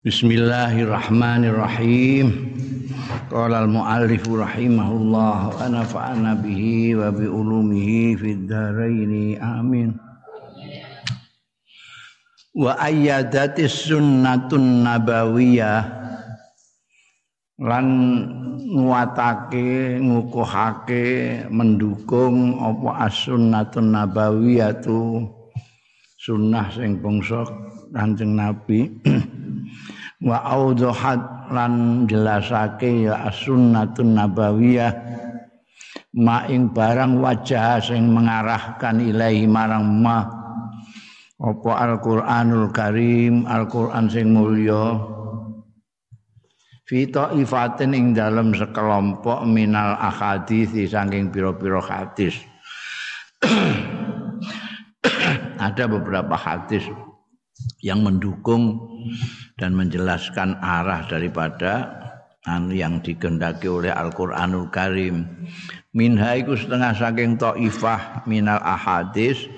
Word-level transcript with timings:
Bismillahirrahmanirrahim. 0.00 2.56
Qala 3.28 3.68
al-muallif 3.68 4.24
rahimahullah 4.24 5.52
wa 5.52 5.60
nafa'ana 5.68 6.40
bihi 6.40 6.96
wa 6.96 7.12
bi 7.12 7.28
ulumihi 7.28 8.16
fid 8.16 8.48
dharain 8.48 9.36
amin. 9.36 9.92
Wa 12.56 12.80
ayyadatis 12.80 13.92
sunnatun 13.92 14.88
nabawiyah 14.88 15.84
lan 17.60 17.86
nguatake 18.72 20.00
ngukuhake 20.00 21.44
mendukung 21.52 22.56
apa 22.56 23.04
as-sunnatun 23.04 23.92
nabawiyah 23.92 24.80
tu 24.80 25.28
sunnah 26.16 26.72
sing 26.72 27.04
bangsa 27.04 27.44
Kanjeng 27.92 28.32
Nabi 28.38 28.86
wa 30.20 30.36
audhat 30.44 31.48
lan 31.48 32.04
jelasake 32.04 33.08
ya 33.08 33.28
as-sunnatun 33.28 34.14
nabawiyah. 34.16 34.92
Ma 36.20 36.42
ing 36.50 36.74
barang 36.74 37.22
wajah 37.22 37.78
sing 37.80 38.10
mengarahkan 38.10 38.98
ilahi 39.00 39.46
marang 39.46 39.86
ma. 40.02 40.26
Apa 41.40 41.72
Al-Qur'anul 41.88 42.68
Karim 42.74 43.48
Al-Qur'an 43.48 44.10
sing 44.12 44.34
mulya. 44.34 45.00
Fi 46.84 47.06
ifatin 47.06 47.94
ing 47.94 48.10
dalam 48.12 48.50
sekelompok 48.50 49.46
minal 49.46 49.94
ahadits 49.94 50.74
saking 50.74 51.30
pira-pira 51.30 51.78
hadis. 51.78 52.34
Ada 55.70 55.86
beberapa 55.86 56.34
hadis 56.34 56.82
yang 57.80 58.04
mendukung 58.04 58.76
dan 59.56 59.76
menjelaskan 59.76 60.56
arah 60.60 61.04
daripada 61.08 62.00
anu 62.48 62.72
yang 62.72 63.04
digendaki 63.04 63.68
oleh 63.68 63.92
Al-Qur'anul 63.92 64.72
Karim. 64.72 65.28
Minha 65.92 66.38
iku 66.38 66.54
setengah 66.56 66.94
saking 66.96 67.36
taifah 67.36 68.24
minal 68.24 68.62
ahadis 68.62 69.50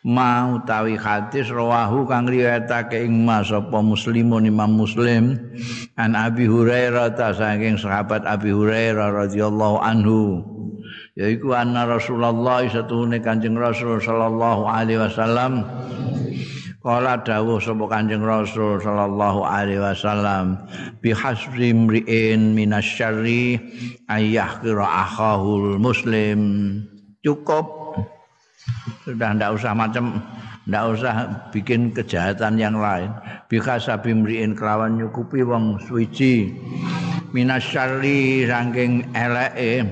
mau 0.00 0.56
tawi 0.64 0.96
hadis 0.96 1.52
rawahu 1.52 2.08
kang 2.08 2.24
riwayatake 2.24 3.04
ing 3.04 3.24
mas 3.24 3.52
muslimun 3.52 4.48
imam 4.48 4.72
muslim. 4.72 5.36
An 5.96 6.16
Abi 6.16 6.48
Hurairah 6.48 7.14
ta 7.16 7.32
saking 7.36 7.76
sahabat 7.76 8.24
Abi 8.24 8.52
Hurairah 8.52 9.28
radhiyallahu 9.28 9.76
anhu. 9.80 10.44
Yaiku 11.18 11.52
anna 11.52 11.84
Rasulullah 11.84 12.64
satuhune 12.64 13.20
Kanjeng 13.20 13.58
Rasul 13.58 14.00
sallallahu 14.00 14.64
alaihi 14.64 15.04
wasallam 15.04 15.68
Kala 16.80 17.20
dawuh 17.20 17.60
sapa 17.60 17.84
Kanjeng 17.92 18.24
Rasul 18.24 18.80
sallallahu 18.80 19.44
alaihi 19.44 19.84
wasallam 19.84 20.64
bi 21.04 21.12
hasri 21.12 21.76
mriin 21.76 22.56
minasyarri 22.56 23.60
ayah 24.08 24.56
kira 24.64 24.88
akhahul 24.88 25.76
muslim. 25.76 26.40
Cukup. 27.20 27.68
Sudah 29.04 29.36
ndak 29.36 29.60
usah 29.60 29.76
macam 29.76 30.24
ndak 30.64 30.96
usah 30.96 31.14
bikin 31.52 31.92
kejahatan 31.92 32.56
yang 32.56 32.80
lain. 32.80 33.12
Bi 33.52 33.60
hasabi 33.60 34.16
mriin 34.16 34.56
kelawan 34.56 34.96
nyukupi 34.96 35.44
wong 35.44 35.76
suci. 35.84 36.48
Minasyarri 37.36 38.48
saking 38.48 39.04
eleke 39.12 39.84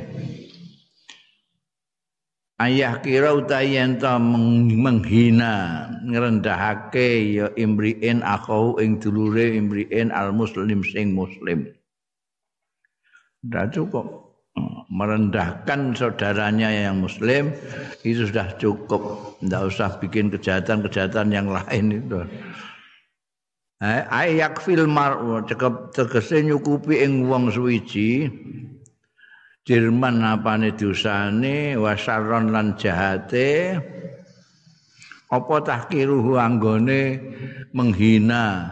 ayah 2.59 2.99
kira 2.99 3.39
utawi 3.39 3.79
ento 3.79 4.11
menghina 4.19 5.87
ngrendahake 6.03 7.39
ya 7.39 7.47
imriin 7.55 8.23
akhau 8.27 8.79
ing 8.83 8.99
dulure 8.99 9.55
imriin 9.55 10.11
al 10.11 10.35
muslim 10.35 10.83
sing 10.83 11.15
muslim. 11.15 11.71
Sudah 13.43 13.67
cukup. 13.71 14.07
Merendahkan 14.91 15.95
saudaranya 15.95 16.73
yang 16.75 16.99
muslim 17.05 17.55
itu 18.03 18.27
sudah 18.27 18.59
cukup. 18.59 19.37
Tidak 19.39 19.63
usah 19.71 19.95
bikin 20.03 20.35
kejahatan-kejahatan 20.35 21.31
yang 21.31 21.47
lain 21.47 22.03
itu. 22.03 22.27
Ayak 23.79 24.59
fil 24.59 24.91
cekap 25.47 25.95
tegese 25.95 26.43
nyukupi 26.43 26.99
ing 26.99 27.31
wong 27.31 27.55
suwiji 27.55 28.27
Jerman 29.69 30.25
apane 30.25 30.73
dosane 30.73 31.77
wasaron 31.77 32.57
lan 32.57 32.81
jahate. 32.81 33.77
Apa 35.29 35.61
tahkiruhu 35.61 36.41
anggone 36.41 37.21
menghina 37.77 38.65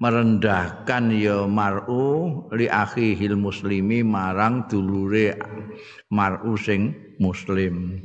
merendahkan 0.00 1.12
ya 1.12 1.44
mar'u 1.44 2.48
li 2.56 2.72
akhihil 2.72 3.36
muslimi 3.36 4.00
marang 4.00 4.64
dulure 4.64 5.36
mar'u 6.08 6.56
sing 6.56 6.96
muslim. 7.20 8.00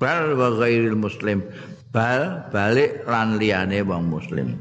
Bal 0.00 0.32
wa 0.40 0.56
ghairil 0.56 0.96
muslim. 0.96 1.44
Bal 1.92 2.48
balik 2.48 3.04
lan 3.04 3.36
liyane 3.36 3.84
wong 3.84 4.08
muslim. 4.08 4.56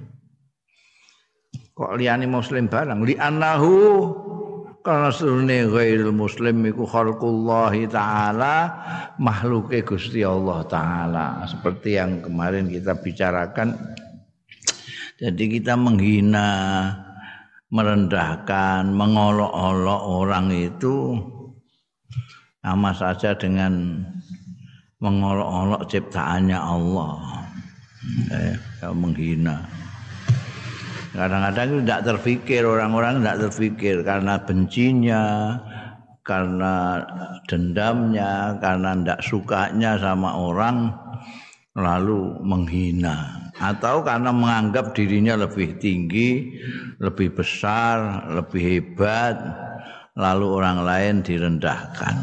Kok 1.80 1.96
liyane 1.96 2.28
muslim 2.28 2.68
barang 2.68 3.08
li 3.08 3.16
anahu 3.16 3.72
karena 4.90 5.14
seluruhnya 5.14 5.70
ghairul 5.70 6.18
muslim 6.18 6.66
iku 6.66 6.82
khalqullah 6.90 7.70
ta'ala 7.86 8.56
makhluke 9.22 9.86
Gusti 9.86 10.26
Allah 10.26 10.66
ta'ala. 10.66 11.46
Seperti 11.46 12.02
yang 12.02 12.26
kemarin 12.26 12.66
kita 12.66 12.98
bicarakan 12.98 13.78
jadi 15.22 15.44
kita 15.62 15.78
menghina 15.78 16.50
merendahkan 17.70 18.90
mengolok-olok 18.90 20.02
orang 20.10 20.50
itu 20.50 21.22
sama 22.66 22.90
saja 22.98 23.38
dengan 23.38 24.02
mengolok-olok 24.98 25.86
ciptaannya 25.86 26.58
Allah. 26.58 27.46
Eh, 28.34 28.58
menghina 28.90 29.79
Kadang-kadang 31.10 31.66
itu 31.74 31.80
tidak 31.86 32.04
terfikir 32.06 32.62
orang-orang 32.70 33.14
tidak 33.22 33.38
terfikir. 33.50 33.96
Karena 34.06 34.34
bencinya, 34.46 35.24
karena 36.22 36.74
dendamnya, 37.50 38.62
karena 38.62 38.94
tidak 38.94 39.20
sukanya 39.26 39.98
sama 39.98 40.38
orang 40.38 40.94
lalu 41.74 42.38
menghina. 42.46 43.50
Atau 43.58 44.06
karena 44.06 44.30
menganggap 44.30 44.94
dirinya 44.94 45.36
lebih 45.36 45.82
tinggi, 45.82 46.62
lebih 47.02 47.34
besar, 47.34 48.30
lebih 48.30 48.62
hebat, 48.62 49.36
lalu 50.14 50.46
orang 50.62 50.86
lain 50.86 51.16
direndahkan. 51.26 52.16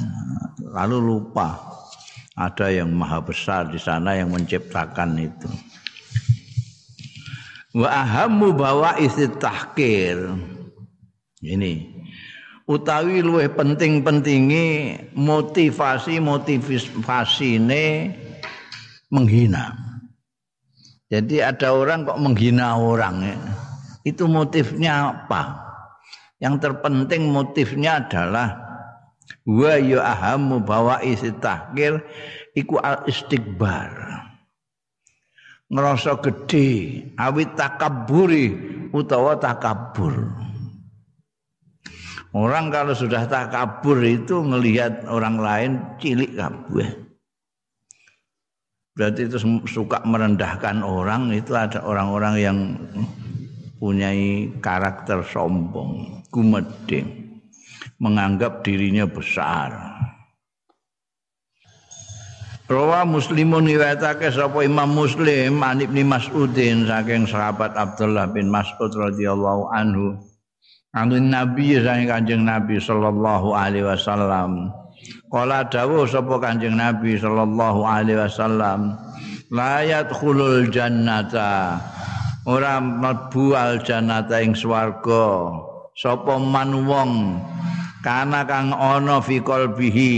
Lalu 0.62 0.96
lupa. 1.02 1.74
Ada 2.36 2.68
yang 2.68 2.92
maha 2.92 3.24
besar 3.24 3.64
di 3.72 3.80
sana 3.80 4.12
yang 4.12 4.28
menciptakan 4.28 5.16
itu 5.16 5.48
wa 7.76 7.88
ahammu 7.92 8.56
bawa 8.56 8.96
isi 8.96 9.28
tahkir. 9.36 10.32
Ini. 11.44 11.92
Utawi 12.66 13.22
luwih 13.22 13.52
penting-pentingi 13.54 14.98
motivasi 15.14 16.18
motivasi 16.18 17.62
ini 17.62 18.10
menghina. 19.12 19.70
Jadi 21.06 21.38
ada 21.38 21.70
orang 21.70 22.02
kok 22.02 22.18
menghina 22.18 22.74
orang 22.74 23.22
ya. 23.22 23.36
itu 24.02 24.26
motifnya 24.26 25.14
apa? 25.14 25.62
Yang 26.42 26.66
terpenting 26.66 27.30
motifnya 27.30 28.02
adalah 28.02 28.58
wa 29.46 29.74
yu 29.78 30.02
ahammu 30.02 30.66
bawa 30.66 31.06
isi 31.06 31.30
tahkir 31.38 32.02
iku 32.58 32.82
al 32.82 33.06
istikbar 33.06 34.25
ngerasa 35.66 36.22
gede 36.22 36.68
awit 37.18 37.58
takaburi 37.58 38.54
utawa 38.94 39.34
takabur 39.38 40.46
orang 42.36 42.68
kalau 42.68 42.92
sudah 42.92 43.24
takabur 43.24 43.98
itu 44.04 44.44
melihat 44.44 45.08
orang 45.08 45.40
lain 45.40 45.70
cilik 45.96 46.36
kabeh. 46.36 46.88
Berarti 48.96 49.28
itu 49.28 49.36
suka 49.68 50.00
merendahkan 50.08 50.80
orang 50.80 51.28
itu 51.28 51.52
ada 51.52 51.84
orang-orang 51.84 52.34
yang 52.40 52.58
punya 53.76 54.08
karakter 54.64 55.20
sombong 55.20 56.24
gumedeng 56.32 57.36
menganggap 58.00 58.64
dirinya 58.64 59.04
besar 59.04 59.68
Rawa 62.66 63.06
Muslimun 63.06 63.70
riwayatake 63.70 64.26
sapa 64.34 64.66
Imam 64.66 64.90
Muslim 64.90 65.62
an 65.62 65.78
Ibnu 65.78 66.02
Mas'udin 66.02 66.90
saking 66.90 67.30
sahabat 67.30 67.78
Abdullah 67.78 68.26
bin 68.34 68.50
Mas'ud 68.50 68.90
radhiyallahu 68.90 69.70
anhu. 69.70 70.18
Anu 70.90 71.14
Nabi 71.22 71.78
saking 71.78 72.10
Kanjeng 72.10 72.42
Nabi 72.42 72.82
sallallahu 72.82 73.54
alaihi 73.54 73.86
wasallam. 73.86 74.74
Kala 75.30 75.70
dawuh 75.70 76.10
sapa 76.10 76.42
Kanjeng 76.42 76.74
Nabi 76.74 77.14
sallallahu 77.14 77.86
alaihi 77.86 78.18
wasallam, 78.18 78.98
la 79.54 79.86
yadkhulul 79.86 80.66
jannata 80.74 81.78
ora 82.50 82.82
mlebu 82.82 83.54
aljannata 83.54 84.42
ing 84.42 84.58
swarga 84.58 85.54
sapa 85.94 86.34
man 86.42 86.82
wong 86.82 87.38
kana 88.02 88.42
kang 88.42 88.74
ana 88.74 89.22
fi 89.22 89.38
qalbihi 89.38 90.14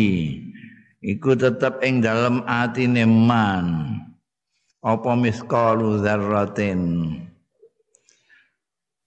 iku 1.02 1.34
tetep 1.38 1.82
ing 1.82 2.02
dalem 2.02 2.42
atine 2.46 3.04
man. 3.06 3.98
Apa 4.78 5.18
misqalu 5.18 6.02
dzarratin? 6.06 6.80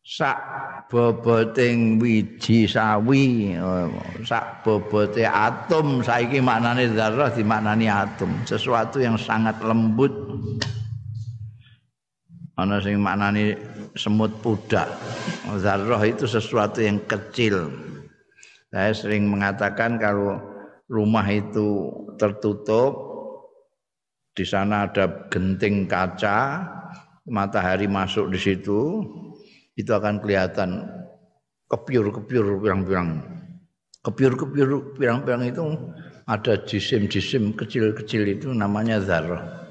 Sak 0.03 0.39
boboting 0.91 1.95
wiji 1.95 2.67
sawi 2.67 3.55
sak 4.27 4.67
bobote 4.67 5.23
atom. 5.23 6.03
Saiki 6.03 6.43
maknane 6.43 6.91
zarah 6.91 7.31
dimaknani 7.31 7.88
atom. 7.88 8.35
Sesuatu 8.44 8.99
yang 8.99 9.15
sangat 9.15 9.63
lembut. 9.63 10.11
Ana 12.59 12.83
sing 12.83 12.99
maknani 12.99 13.55
semut 13.95 14.35
pudak. 14.44 14.91
Zarah 15.63 16.03
itu 16.03 16.27
sesuatu 16.27 16.83
yang 16.83 16.99
kecil. 17.07 17.71
Saya 18.67 18.91
sering 18.91 19.31
mengatakan 19.31 19.95
kalau 19.95 20.50
rumah 20.91 21.23
itu 21.31 21.88
tertutup 22.19 23.11
di 24.35 24.43
sana 24.43 24.91
ada 24.91 25.31
genting 25.31 25.88
kaca 25.88 26.67
matahari 27.31 27.88
masuk 27.88 28.27
di 28.27 28.39
situ 28.39 28.99
itu 29.79 29.91
akan 29.91 30.19
kelihatan 30.19 30.83
kepiur-kepiur 31.71 32.59
pirang-pirang. 32.59 33.23
Kepiur-kepiur 34.03 34.99
pirang-pirang 34.99 35.47
itu 35.47 35.63
ada 36.27 36.59
jisim-jisim 36.67 37.55
kecil-kecil 37.55 38.27
itu 38.27 38.51
namanya 38.51 38.99
zarah. 38.99 39.61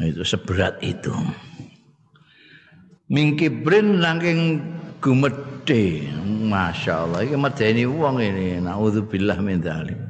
Nah, 0.00 0.06
itu 0.08 0.24
seberat 0.24 0.80
itu. 0.80 1.12
Mingkibrin 3.12 4.00
langking 4.00 4.64
gumede. 5.04 5.51
Masya 5.70 6.92
Allah. 7.06 7.20
Ini 7.22 7.36
medeni 7.38 7.84
uang 7.86 8.18
ini. 8.18 8.58
Na'udzubillah 8.58 9.38
min 9.38 9.62
dhalim. 9.62 10.00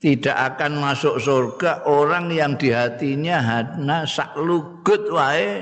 Tidak 0.00 0.32
akan 0.32 0.80
masuk 0.80 1.20
surga 1.20 1.84
orang 1.84 2.32
yang 2.32 2.56
di 2.56 2.72
hatinya 2.72 3.36
hadna 3.40 4.08
saklugut 4.08 5.12
wae 5.12 5.60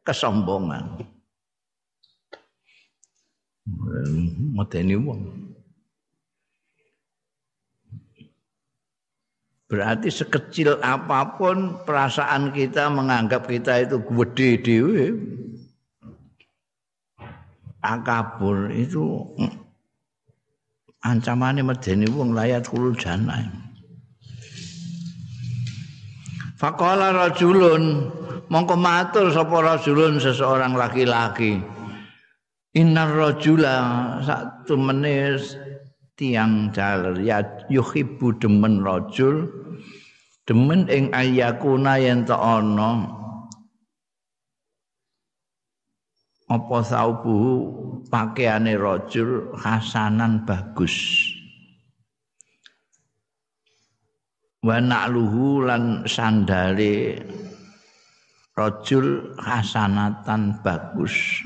kesombongan. 0.00 1.04
Medeni 4.56 4.96
wong. 4.96 5.20
Berarti 9.64 10.08
sekecil 10.12 10.78
apa 10.84 11.34
pun 11.40 11.82
perasaan 11.82 12.52
kita 12.52 12.88
menganggap 12.88 13.48
kita 13.48 13.84
itu 13.84 14.00
gede 14.00 14.50
dewe. 14.60 15.04
Akabur 17.84 18.72
itu 18.72 19.20
ancamannya 21.04 21.60
medeni 21.60 22.08
wong 22.08 22.32
layat 22.32 22.64
kulul. 22.64 22.96
Faqala 26.56 27.12
rajulun 27.12 28.08
mongko 28.48 28.74
matur 28.80 29.28
sapa 29.28 29.60
rajulun 29.60 30.16
seseorang 30.16 30.72
laki-laki 30.72 31.60
innar 32.74 33.14
rajula 33.14 33.76
satu 34.26 34.74
menis 34.74 35.54
tiang 36.18 36.74
jaler 36.74 37.22
ya 37.22 37.42
yuhibbu 37.70 38.38
demen 38.42 38.82
rajul 38.82 39.46
demen 40.46 40.86
ing 40.90 41.10
ayakuna 41.14 41.98
yen 42.02 42.26
ta 42.26 42.38
ana 42.38 43.13
apa 46.44 46.78
saubu 46.84 47.36
pakaiane 48.12 48.76
rajul 48.76 49.52
hasanan 49.56 50.44
bagus 50.44 50.92
wa 54.60 54.76
na'luhu 54.76 55.64
lan 55.64 56.04
sandale 56.04 57.20
rajul 58.52 59.34
hasanatan 59.40 60.60
bagus 60.60 61.44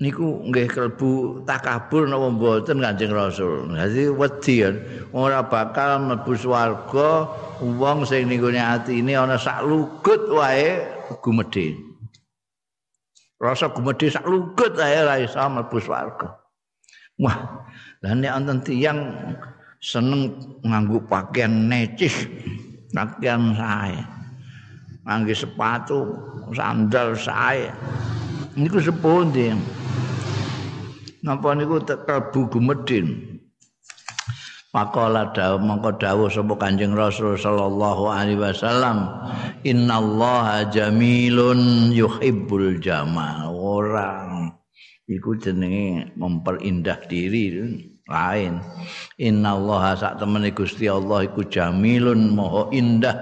niku 0.00 0.48
nggih 0.48 0.64
kelbu 0.64 1.44
takabur 1.44 2.08
napa 2.08 2.32
mboten 2.32 2.80
Kanjeng 2.80 3.12
Rasul. 3.12 3.68
Dadi 3.68 4.08
wedi 4.08 4.64
ora 5.12 5.44
bakal 5.44 6.08
mlebu 6.08 6.32
swarga 6.32 7.28
wong 7.60 8.08
sing 8.08 8.32
ning 8.32 8.40
gone 8.40 8.56
atine 8.56 9.12
ana 9.12 9.36
sak 9.36 9.60
lugut 9.68 10.24
wae 10.32 10.80
gumedhe. 11.20 11.89
Rasa 13.40 13.72
gumedhe 13.72 14.12
sak 14.12 14.28
lugut 14.28 14.76
wae 14.76 15.00
ora 15.00 15.16
iso 15.16 15.40
mlebu 15.40 15.80
swarga. 15.80 16.36
Wah, 17.16 17.64
lah 18.04 18.12
nek 18.12 18.32
wonten 18.36 18.60
tiyang 18.60 19.00
seneng 19.80 20.36
nganggo 20.60 21.00
pakaian 21.08 21.68
necis, 21.68 22.28
pakaian 22.92 23.56
sae. 23.56 24.20
ngangge 25.04 25.34
sepatu 25.34 26.12
sandal 26.52 27.16
sae 27.16 27.72
niku 28.54 28.78
sepundi 28.78 29.50
napa 31.24 31.56
niku 31.56 31.80
tebu 31.80 32.46
gumedin 32.52 33.29
Pakola 34.70 35.34
dawu 35.34 35.58
mongko 35.58 35.98
dawuh 35.98 36.30
sapa 36.30 36.54
Kanjeng 36.54 36.94
Rasul 36.94 37.34
sallallahu 37.34 38.06
alaihi 38.06 38.38
wasallam 38.38 39.02
innallaha 39.66 40.70
jamilun 40.70 41.90
yuhibbul 41.90 42.78
jamal. 42.78 43.50
Orang 43.50 44.54
iku 45.10 45.34
jenenge 45.42 46.14
memperindah 46.14 47.02
diri 47.10 47.50
lain. 48.06 48.62
Innallaha 49.18 49.98
sak 49.98 50.22
temene 50.22 50.54
Gusti 50.54 50.86
Allah 50.86 51.26
iku 51.26 51.50
jamilun 51.50 52.38
maha 52.38 52.70
indah 52.70 53.16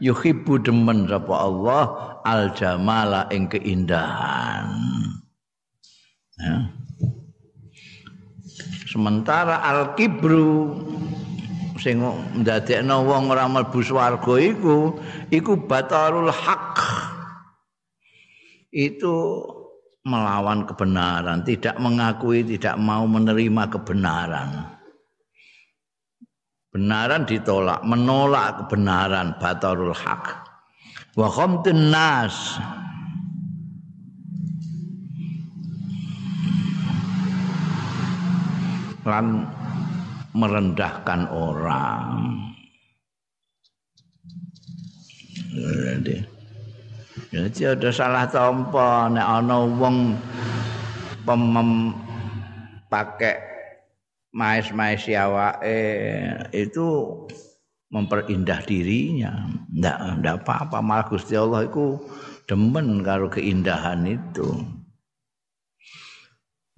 yuhibbu 0.00 0.64
demen 0.64 1.04
sapa 1.04 1.34
Allah 1.36 1.84
al 2.24 2.56
jamala 2.56 3.28
ing 3.28 3.44
keindahan. 3.52 4.72
Ya. 6.40 6.87
Sementara 8.88 9.60
al 9.60 9.92
kibru 9.92 10.72
sing 11.76 12.00
ndadekno 12.40 13.04
wong 13.04 13.28
ora 13.28 13.44
mlebu 13.44 13.84
swarga 13.84 14.34
iku 14.40 14.96
iku 15.28 15.52
batarul 15.68 16.32
haq 16.32 16.80
itu 18.72 19.44
melawan 20.08 20.64
kebenaran, 20.64 21.44
tidak 21.44 21.76
mengakui, 21.76 22.40
tidak 22.44 22.80
mau 22.80 23.04
menerima 23.04 23.68
kebenaran. 23.68 24.50
Benaran 26.72 27.24
ditolak, 27.28 27.80
menolak 27.84 28.64
kebenaran 28.64 29.36
batarul 29.36 29.92
haq. 29.92 30.44
Wa 31.16 31.28
khamtun 31.28 31.92
nas 31.92 32.60
lan 39.08 39.48
merendahkan 40.36 41.24
orang. 41.32 42.04
Jadi, 47.28 47.62
ada 47.66 47.90
salah 47.90 48.28
tompo 48.28 49.08
nek 49.10 49.26
ana 49.26 49.64
wong 49.64 50.16
pemem 51.24 51.92
pakai 52.88 53.36
mais-mais 54.32 55.04
awake 55.12 55.82
itu 56.54 56.86
memperindah 57.92 58.60
dirinya. 58.64 59.48
Ndak 59.72 59.98
ndak 60.24 60.34
apa-apa 60.44 60.78
malah 60.80 61.06
Gusti 61.08 61.36
Allah 61.36 61.68
itu 61.68 62.00
demen 62.48 63.04
karo 63.04 63.28
keindahan 63.28 64.08
itu. 64.08 64.77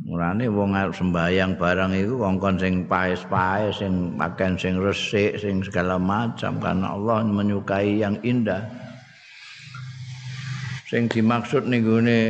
Mulane 0.00 0.48
wong 0.48 0.72
arep 0.72 0.96
sembayang 0.96 1.60
barang 1.60 1.92
iku 1.92 2.14
kongkon 2.24 2.56
sing 2.56 2.74
paes-paes, 2.88 3.84
sing 3.84 4.16
pakaian 4.16 4.56
sing 4.56 4.80
resik, 4.80 5.36
sing 5.36 5.60
segala 5.60 6.00
macam. 6.00 6.56
Karena 6.56 6.96
Allah 6.96 7.24
menyukai 7.24 8.00
yang 8.00 8.16
indah. 8.24 8.64
sing 10.90 11.06
dimaksud 11.06 11.70
ning 11.70 11.86
gone 11.86 12.22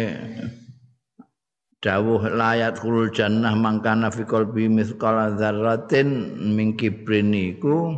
dawuh 1.81 2.29
layat 2.29 2.77
khulul 2.77 3.09
jannah 3.09 3.57
mangkana 3.57 4.13
fi 4.13 4.29
qalbi 4.29 4.69
mithqala 4.69 5.33
dzarratin 5.33 6.37
min 6.53 6.77
kibrin 6.77 7.33
iku 7.33 7.97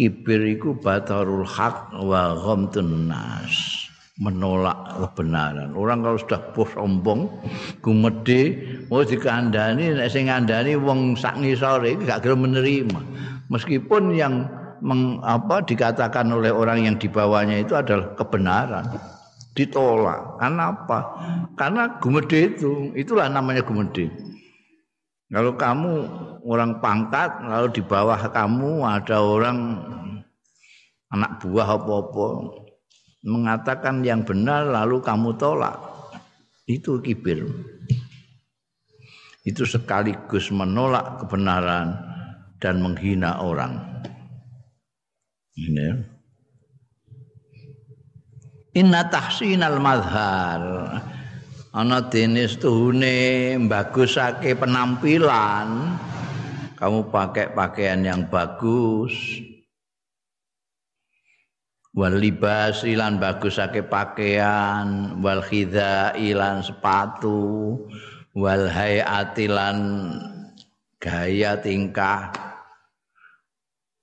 kibir 0.00 0.48
iku 0.48 0.80
batarul 0.80 1.44
haq 1.44 1.92
wa 2.00 2.32
ghamtun 2.40 3.12
nas 3.12 3.52
menolak 4.20 4.76
kebenaran. 5.00 5.72
Orang 5.72 6.04
kalau 6.04 6.18
sudah 6.20 6.40
sombong, 6.52 7.32
gumede, 7.80 8.60
mau 8.92 9.00
dikandani, 9.00 9.96
nek 9.96 10.12
sing 10.12 10.28
ngandani 10.28 10.76
wong 10.76 11.16
sak 11.16 11.40
ngisore 11.40 11.96
iki 11.96 12.04
gak 12.04 12.20
gelem 12.20 12.44
menerima. 12.44 13.00
Meskipun 13.48 14.12
yang 14.12 14.44
meng, 14.82 15.22
apa 15.24 15.64
dikatakan 15.64 16.28
oleh 16.28 16.52
orang 16.52 16.84
yang 16.84 16.96
di 16.98 17.08
bawahnya 17.08 17.62
itu 17.62 17.72
adalah 17.72 18.12
kebenaran 18.18 18.84
ditolak 19.52 20.40
karena 20.40 20.72
apa 20.72 20.98
karena 21.60 21.82
gumede 22.00 22.56
itu 22.56 22.88
itulah 22.96 23.28
namanya 23.28 23.60
gumede 23.60 24.08
kalau 25.28 25.52
kamu 25.60 25.92
orang 26.48 26.80
pangkat 26.80 27.28
lalu 27.44 27.68
di 27.68 27.82
bawah 27.84 28.16
kamu 28.32 28.80
ada 28.80 29.20
orang 29.20 29.76
anak 31.12 31.36
buah 31.44 31.68
apa-apa 31.76 32.28
mengatakan 33.22 34.02
yang 34.02 34.26
benar 34.26 34.66
lalu 34.66 34.98
kamu 34.98 35.38
tolak. 35.38 35.78
Itu 36.66 37.02
kibir. 37.02 37.46
Itu 39.42 39.66
sekaligus 39.66 40.54
menolak 40.54 41.26
kebenaran 41.26 41.98
dan 42.62 42.78
menghina 42.78 43.42
orang. 43.42 43.82
Ini. 45.58 45.88
Inna 48.72 49.04
tahsinal 49.10 49.82
madhar 49.82 50.62
ana 51.76 51.98
dene 52.08 52.46
tuhune 52.46 53.58
bagusake 53.66 54.56
penampilan. 54.56 55.98
Kamu 56.78 57.14
pakai 57.14 57.54
pakaian 57.54 58.02
yang 58.02 58.26
bagus 58.26 59.12
wal 61.92 62.16
libas 62.16 62.84
ilan 62.88 63.20
bagusake 63.20 63.84
pakaian 63.84 65.20
wal 65.20 65.44
khidha 65.44 66.16
ilan 66.16 66.64
sepatu 66.64 67.76
wal 68.32 68.64
hayatilan 68.68 69.78
gaya 70.96 71.60
tingkah. 71.60 72.32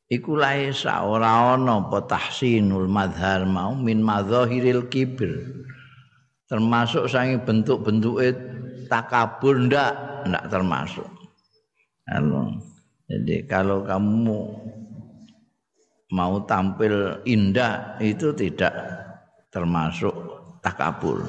Iku 0.09 0.33
laisa 0.33 1.05
ora 1.05 1.53
ana 1.53 1.85
apa 1.85 2.01
tahsinul 2.09 2.89
madhar 2.89 3.45
mau 3.45 3.77
min 3.77 4.01
madzahiril 4.01 4.89
kibir. 4.89 5.45
Termasuk 6.49 7.05
sangi 7.05 7.37
bentuk-bentuke 7.37 8.33
takabur 8.89 9.53
ndak? 9.69 9.93
Ndak 10.25 10.49
termasuk. 10.49 11.05
Halo. 12.09 12.57
jadi 13.05 13.45
kalau 13.45 13.85
kamu 13.85 14.49
mau 16.09 16.41
tampil 16.49 17.21
indah 17.25 18.01
itu 18.01 18.33
tidak 18.33 18.73
termasuk 19.53 20.13
takabur. 20.65 21.25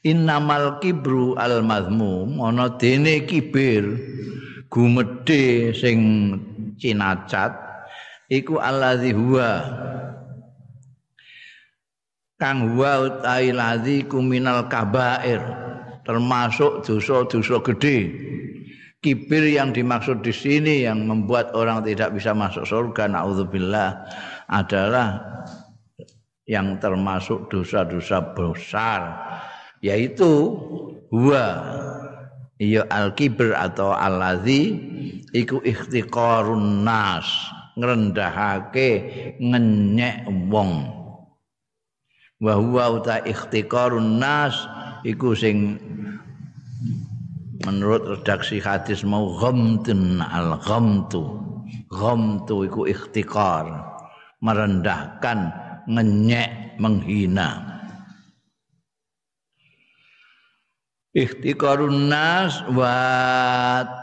Innamal 0.00 0.80
kibru 0.80 1.36
al 1.36 1.60
mazmum 1.60 2.40
ana 2.40 2.72
dene 2.80 3.28
kibir 3.28 3.84
gumedhe 4.72 5.76
sing 5.76 5.98
cinacat 6.80 7.52
iku 8.32 8.56
allazi 8.60 9.12
huwa. 9.12 9.50
Kang 12.40 12.72
huwa 12.72 13.04
utai 13.04 13.52
ladzi 13.52 14.08
kuminal 14.08 14.64
kabair 14.72 15.44
termasuk 16.08 16.80
dosa-dosa 16.80 17.60
gede 17.60 18.29
kibir 19.00 19.48
yang 19.48 19.72
dimaksud 19.72 20.20
di 20.20 20.32
sini 20.32 20.84
yang 20.84 21.08
membuat 21.08 21.56
orang 21.56 21.80
tidak 21.84 22.12
bisa 22.12 22.36
masuk 22.36 22.68
surga 22.68 23.08
naudzubillah 23.08 24.04
adalah 24.52 25.24
yang 26.44 26.76
termasuk 26.80 27.48
dosa-dosa 27.48 28.36
besar 28.36 29.00
yaitu 29.80 30.52
huwa 31.08 31.44
iya 32.60 32.84
al 32.92 33.16
kibir 33.16 33.56
atau 33.56 33.96
allazi 33.96 34.76
iku 35.32 35.64
ikhtiqarun 35.64 36.84
nas 36.84 37.26
ngrendahake 37.80 38.90
ngenyek 39.40 40.28
wong. 40.52 40.72
Wa 42.40 42.56
huwa 42.56 43.00
uta 43.00 43.24
ikhtiqarun 43.24 44.20
nas 44.20 44.56
iku 45.04 45.32
sing 45.32 45.80
menurut 47.64 48.02
redaksi 48.08 48.60
hadis 48.60 49.04
mau 49.04 49.36
ghamtun 49.36 50.24
al 50.24 50.56
ghamtu 50.64 51.40
ghamtu 51.90 52.64
iku 52.64 52.86
ikhtiqar 52.86 53.66
merendahkan 54.40 55.52
ngenyek 55.90 56.78
menghina. 56.80 57.68
Ikhtiqarun 61.10 62.06
nas 62.06 62.62
wa 62.70 62.94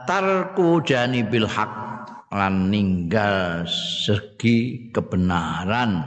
tarku 0.06 0.84
janibil 0.84 1.48
haq. 1.48 1.88
Lan 2.28 2.68
ninggal 2.68 3.64
segi 4.04 4.92
kebenaran. 4.92 6.04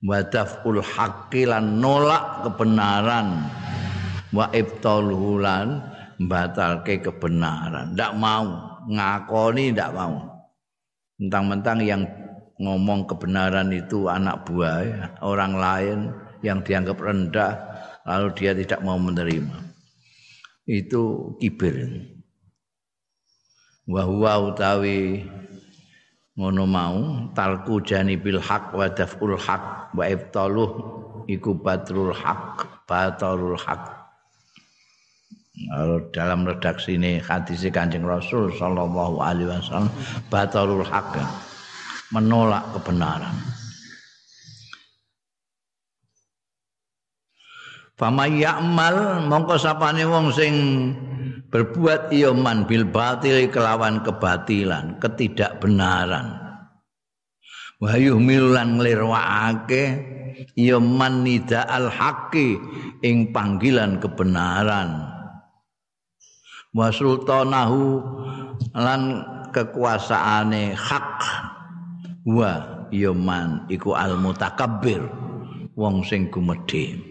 Wa 0.00 0.24
daful 0.24 0.80
haqqi 0.80 1.44
lan 1.44 1.84
nolak 1.84 2.48
kebenaran. 2.48 3.44
Wa 4.32 4.48
ibtalhu 4.56 5.36
lan 5.44 5.84
batalke 6.20 7.00
kebenaran. 7.00 7.96
Ndak 7.96 8.12
mau. 8.20 8.48
Ngakoni 8.90 9.72
ndak 9.72 9.92
mau. 9.96 10.16
Mentang-mentang 11.20 11.78
yang 11.84 12.02
ngomong 12.60 13.08
kebenaran 13.08 13.72
itu 13.72 14.08
anak 14.08 14.44
buah 14.44 15.16
orang 15.24 15.52
lain 15.56 15.98
yang 16.44 16.60
dianggap 16.60 17.00
rendah 17.00 17.56
lalu 18.04 18.28
dia 18.36 18.52
tidak 18.52 18.80
mau 18.84 18.96
menerima. 19.00 19.56
Itu 20.68 21.34
kibir. 21.40 22.08
Wa 23.88 24.06
utawi 24.40 25.24
ngono 26.40 26.64
mau 26.64 26.98
talku 27.36 27.84
janibil 27.84 28.40
haq 28.40 28.72
wa 28.72 28.88
daf'ul 28.88 29.36
haq 29.36 29.92
wa 29.92 30.04
ibtaluh 30.08 30.70
iku 31.28 31.52
batrul 31.58 32.16
haq 32.16 32.64
batrul 32.88 33.60
haq 33.60 33.99
dalam 36.16 36.48
redaksi 36.48 36.96
ini 36.96 37.20
hadis 37.20 37.66
Kanjeng 37.68 38.06
Rasul 38.06 38.48
sallallahu 38.56 39.20
alaihi 39.20 39.48
wasallam 39.50 39.92
batrul 40.32 40.86
haq 40.86 41.20
menolak 42.10 42.64
kebenaran 42.74 43.36
Fama 48.00 48.24
ya'mal 48.24 49.28
mongko 49.28 49.60
sapane 49.60 50.08
wong 50.08 50.32
sing 50.32 50.54
berbuat 51.52 52.08
iya 52.08 52.32
man 52.32 52.64
bil 52.64 52.88
batil 52.88 53.52
kelawan 53.52 54.00
kebatilan, 54.00 54.96
ketidakbenaran. 54.96 56.32
Wa 57.76 58.00
yuhmilan 58.00 58.80
nglirwakake 58.80 59.84
iya 60.56 60.80
man 60.80 61.28
nida 61.28 61.68
al 61.68 61.92
haqqi 61.92 62.56
ing 63.04 63.36
panggilan 63.36 64.00
kebenaran. 64.00 65.09
Wa 66.70 66.94
sultanahu 66.94 67.98
lan 68.78 69.02
kekuasaane 69.50 70.78
hak 70.78 71.10
wa 72.30 72.86
iya 72.94 73.10
man 73.10 73.66
iku 73.66 73.98
al 73.98 74.14
mutakabbir 74.18 75.02
wong 75.74 76.06
sing 76.06 76.30
gumedhe. 76.30 77.10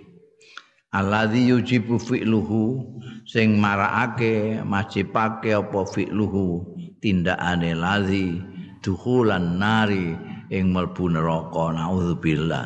alladzi 0.90 1.54
yujibu 1.54 2.02
fi'luhu 2.02 2.82
sing 3.30 3.62
marakake 3.62 4.64
majibake 4.66 5.54
apa 5.54 5.86
fi'luhu 5.86 6.66
tindakane 6.98 7.78
ladzi 7.78 8.42
dukhulan 8.82 9.62
nari 9.62 10.18
ing 10.50 10.74
mlebu 10.74 11.14
neraka 11.14 11.78
naudzubillah 11.78 12.66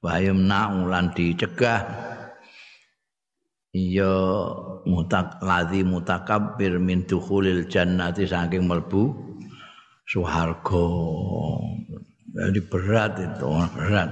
wa 0.00 0.12
yumna'u 0.16 0.88
lan 0.88 1.12
dicegah 1.12 2.11
iya 3.72 4.14
mutak 4.84 5.40
ladzi 5.40 5.82
mutakabbir 5.82 6.76
min 6.76 7.08
dukhulil 7.08 7.66
jannati 7.66 8.28
saking 8.28 8.68
mlebu 8.68 9.12
suharga 10.04 10.86
jadi 12.32 12.60
berat 12.64 13.12
itu 13.20 13.48
berat. 13.76 14.10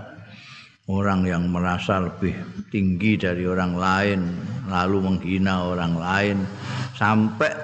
Orang 0.91 1.23
yang 1.23 1.47
merasa 1.47 2.03
lebih 2.03 2.35
tinggi 2.75 3.15
dari 3.15 3.47
orang 3.47 3.79
lain 3.79 4.21
lalu 4.67 4.99
menghina 5.07 5.71
orang 5.71 5.95
lain 5.95 6.37
sampai 6.99 7.55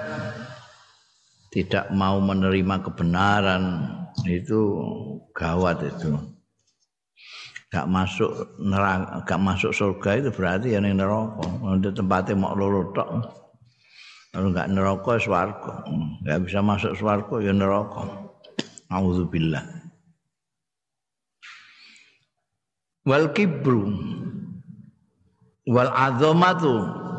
tidak 1.51 1.91
mau 1.91 2.23
menerima 2.23 2.87
kebenaran 2.87 3.63
itu 4.23 4.79
gawat 5.35 5.83
itu 5.83 6.36
gak 7.67 7.87
masuk 7.87 8.31
neraka 8.63 9.27
gak 9.27 9.41
masuk 9.43 9.71
surga 9.75 10.09
itu 10.23 10.29
berarti 10.31 10.67
yang 10.75 10.87
neraka. 10.87 11.45
Untuk 11.63 11.93
tempatnya 11.95 12.35
mau 12.35 12.55
loro 12.55 12.91
tok. 12.95 13.09
Kalau 14.31 14.49
gak 14.55 14.71
neraka 14.71 15.13
swarga. 15.19 15.83
Gak 16.23 16.39
bisa 16.47 16.59
masuk 16.63 16.95
swarga 16.95 17.35
ya 17.43 17.51
neraka. 17.51 18.31
Auzubillah 18.87 19.77
wal 23.07 23.31
kibru. 23.31 23.87
Wal 25.67 25.91
azamatu. 25.95 26.75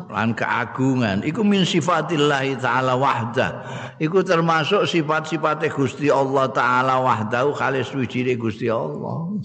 Lan 0.09 0.33
keagungan. 0.33 1.21
Iku 1.21 1.45
min 1.45 1.65
sifatillah 1.65 2.41
taala 2.57 2.97
wahda 2.97 3.61
iku 4.01 4.25
termasuk 4.25 4.89
sifat-sifat 4.89 5.69
Gusti 5.69 6.09
Allah 6.09 6.49
taala 6.49 6.97
wahdahu 6.97 7.53
khalis 7.53 7.93
wijine 7.93 8.33
Gusti 8.33 8.71
Allah 8.73 9.37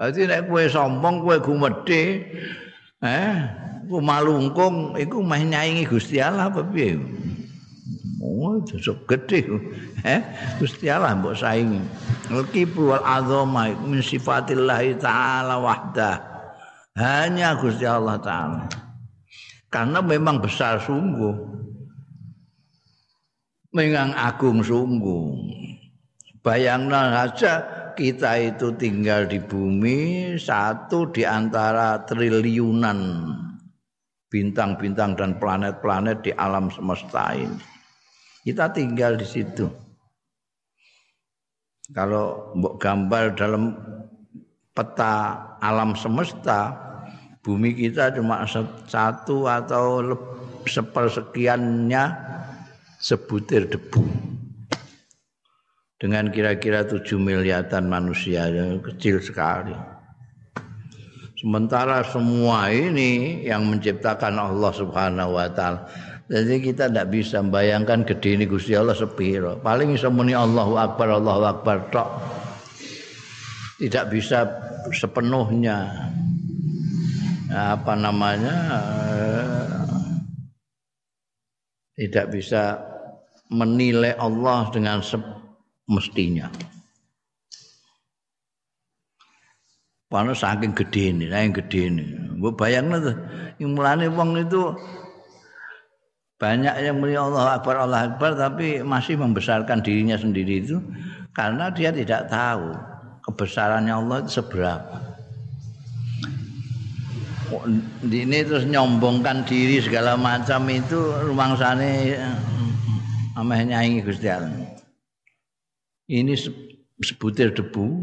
Dadi 0.00 0.24
nek 0.24 0.48
kowe 0.48 0.64
sombong 0.64 1.20
kowe 1.20 1.36
gumedhe 1.44 2.24
eh 3.04 3.36
ku 3.84 4.00
malungkung 4.00 4.96
iku 4.96 5.20
meh 5.20 5.44
nyaingi 5.44 5.84
Gusti 5.84 6.16
Allah 6.24 6.48
apa 6.48 6.64
piye 6.64 6.96
Oh, 8.20 8.60
dosa 8.60 8.92
gede. 9.08 9.48
Eh, 10.04 10.20
Gusti 10.60 10.92
Allah 10.92 11.16
mbok 11.16 11.40
saingi. 11.40 11.80
Al-kibru 12.28 12.92
wal 12.92 13.00
azama 13.00 13.72
min 13.84 14.04
sifatillah 14.04 14.84
taala 15.00 15.56
wahdah. 15.56 16.20
Hanya 17.00 17.56
Gusti 17.56 17.88
Allah 17.88 18.20
taala. 18.20 18.68
Karena 19.72 20.04
memang 20.04 20.36
besar 20.36 20.84
sungguh. 20.84 21.32
Mengang 23.72 24.12
agung 24.12 24.60
sungguh. 24.60 25.40
Bayangkan 26.44 27.16
saja 27.16 27.64
kita 28.00 28.40
itu 28.40 28.72
tinggal 28.80 29.28
di 29.28 29.36
bumi 29.36 30.32
satu 30.40 31.12
di 31.12 31.28
antara 31.28 32.00
triliunan 32.08 33.28
bintang-bintang 34.32 35.20
dan 35.20 35.36
planet-planet 35.36 36.24
di 36.24 36.32
alam 36.32 36.72
semesta 36.72 37.36
ini. 37.36 37.60
Kita 38.40 38.72
tinggal 38.72 39.20
di 39.20 39.26
situ. 39.28 39.68
Kalau 41.92 42.56
mbok 42.56 42.80
gambar 42.80 43.36
dalam 43.36 43.76
peta 44.72 45.36
alam 45.60 45.92
semesta, 45.92 46.72
bumi 47.44 47.76
kita 47.76 48.16
cuma 48.16 48.48
satu 48.88 49.44
atau 49.44 50.16
sepersekiannya 50.64 52.16
sebutir 52.96 53.68
debu. 53.68 54.19
Dengan 56.00 56.32
kira-kira 56.32 56.88
tujuh 56.88 57.20
miliaran 57.20 57.84
manusia 57.84 58.48
yang 58.48 58.80
kecil 58.80 59.20
sekali. 59.20 59.76
Sementara 61.36 62.00
semua 62.08 62.72
ini 62.72 63.44
yang 63.44 63.68
menciptakan 63.68 64.40
Allah 64.40 64.72
Subhanahu 64.72 65.36
wa 65.36 65.48
taala 65.52 65.84
jadi 66.30 66.62
kita 66.62 66.86
tidak 66.86 67.10
bisa 67.10 67.42
membayangkan 67.42 68.06
gede 68.06 68.38
ini 68.38 68.46
Gusti 68.46 68.78
Allah 68.78 68.94
sepiro. 68.94 69.58
Paling 69.58 69.98
bisa 69.98 70.06
muni 70.06 70.30
Allahu 70.30 70.78
Akbar, 70.78 71.18
Allahu 71.18 71.42
Akbar 71.42 71.90
tok. 71.90 72.06
Tidak 73.82 74.06
bisa 74.14 74.46
sepenuhnya 74.94 75.90
apa 77.50 77.98
namanya 77.98 78.56
tidak 81.98 82.30
bisa 82.30 82.78
menilai 83.50 84.14
Allah 84.14 84.70
dengan 84.70 85.02
semestinya. 85.90 86.46
Panas 90.06 90.38
saking 90.38 90.70
gede 90.78 91.10
ini, 91.10 91.26
saking 91.26 91.54
gede 91.58 91.80
ini. 91.90 92.04
Gue 92.38 92.54
bayangin 92.54 93.10
tuh, 93.10 93.16
yang 93.58 93.74
mulane 93.74 94.06
wong 94.06 94.38
itu 94.38 94.70
banyak 96.38 96.72
yang 96.80 96.96
muni 96.96 97.18
Allah 97.18 97.58
Akbar 97.58 97.84
Allah 97.84 98.08
Akbar 98.08 98.32
tapi 98.32 98.80
masih 98.80 99.20
membesarkan 99.20 99.84
dirinya 99.84 100.16
sendiri 100.16 100.64
itu 100.64 100.80
karena 101.36 101.68
dia 101.68 101.92
tidak 101.92 102.32
tahu 102.32 102.72
kebesarannya 103.28 103.92
Allah 103.92 104.24
itu 104.24 104.40
seberapa. 104.40 104.98
Ini 108.06 108.46
terus 108.46 108.62
nyombongkan 108.66 109.42
diri 109.42 109.82
segala 109.82 110.14
macam 110.14 110.70
itu 110.70 110.98
rumang 111.26 111.58
sana 111.58 112.14
ameh 113.36 113.60
nyanyi 113.66 114.02
Gusti 114.06 114.30
Allah. 114.30 114.69
Ini 116.10 116.34
sebutir 116.98 117.54
debu 117.54 118.02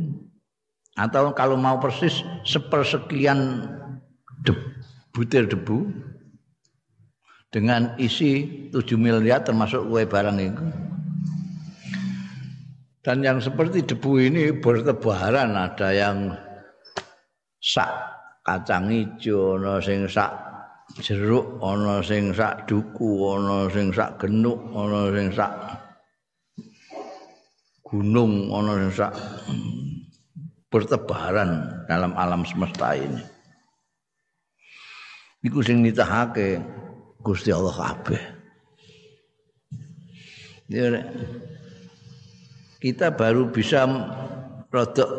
atau 0.95 1.35
kalau 1.35 1.59
mau 1.59 1.75
persis 1.75 2.23
sepersekian 2.47 3.67
butir 5.11 5.43
debu 5.51 5.91
dengan 7.51 7.91
isi 7.99 8.47
7 8.71 8.79
miliar 8.95 9.43
termasuk 9.43 9.91
kue 9.91 10.07
barang 10.07 10.39
itu. 10.39 10.65
Dan 13.03 13.27
yang 13.27 13.43
seperti 13.43 13.83
debu 13.83 14.11
ini 14.23 14.55
bertebaran 14.55 15.55
ada 15.55 15.91
yang 15.91 16.31
sak 17.59 17.91
kacang 18.47 18.87
hijau, 18.87 19.59
ono 19.59 19.83
sing 19.83 20.07
sak 20.07 20.31
jeruk, 21.03 21.59
ono 21.59 21.99
sing 21.99 22.31
sak 22.31 22.67
duku, 22.71 23.19
ono 23.19 23.67
sing 23.67 23.91
sak 23.91 24.15
genuk, 24.23 24.59
ono 24.71 25.11
sing 25.11 25.27
sak 25.35 25.51
gunung, 27.87 28.51
sing 28.51 28.91
sak 28.91 29.15
bertebaran 30.67 31.83
dalam 31.87 32.11
alam 32.19 32.43
semesta 32.43 32.91
ini. 32.99 33.23
Iku 35.47 35.63
sing 35.63 35.79
nitahake 35.79 36.59
Gusti 37.23 37.55
Allah 37.55 37.71
kabeh. 37.71 38.21
Kita 42.83 43.15
baru 43.15 43.47
bisa 43.47 43.87
rodok 44.67 45.09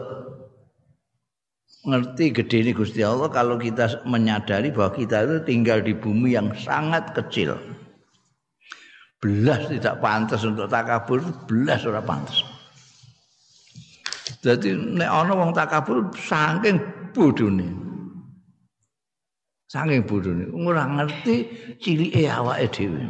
ngerti 1.89 2.37
gede 2.37 2.57
ini 2.69 2.73
Gusti 2.77 3.01
Allah 3.01 3.33
kalau 3.33 3.57
kita 3.57 4.05
menyadari 4.05 4.69
bahwa 4.69 4.93
kita 4.93 5.25
itu 5.25 5.37
tinggal 5.49 5.81
di 5.81 5.97
bumi 5.97 6.37
yang 6.37 6.53
sangat 6.53 7.17
kecil. 7.17 7.57
Belas 9.19 9.73
tidak 9.73 9.99
pantas 10.05 10.45
untuk 10.45 10.69
takabur, 10.69 11.25
belas 11.49 11.83
ora 11.89 12.05
pantas. 12.05 12.58
Jadi 14.49 14.73
nek 14.97 15.05
ana 15.13 15.33
wong 15.37 15.53
takabur 15.53 16.09
saking 16.17 16.81
bodhone. 17.13 17.69
saking 19.69 20.09
bodhone. 20.09 20.49
Ora 20.57 20.89
ngerti 20.89 21.45
cilike 21.77 22.25
awake 22.33 22.73
dhewe. 22.73 23.05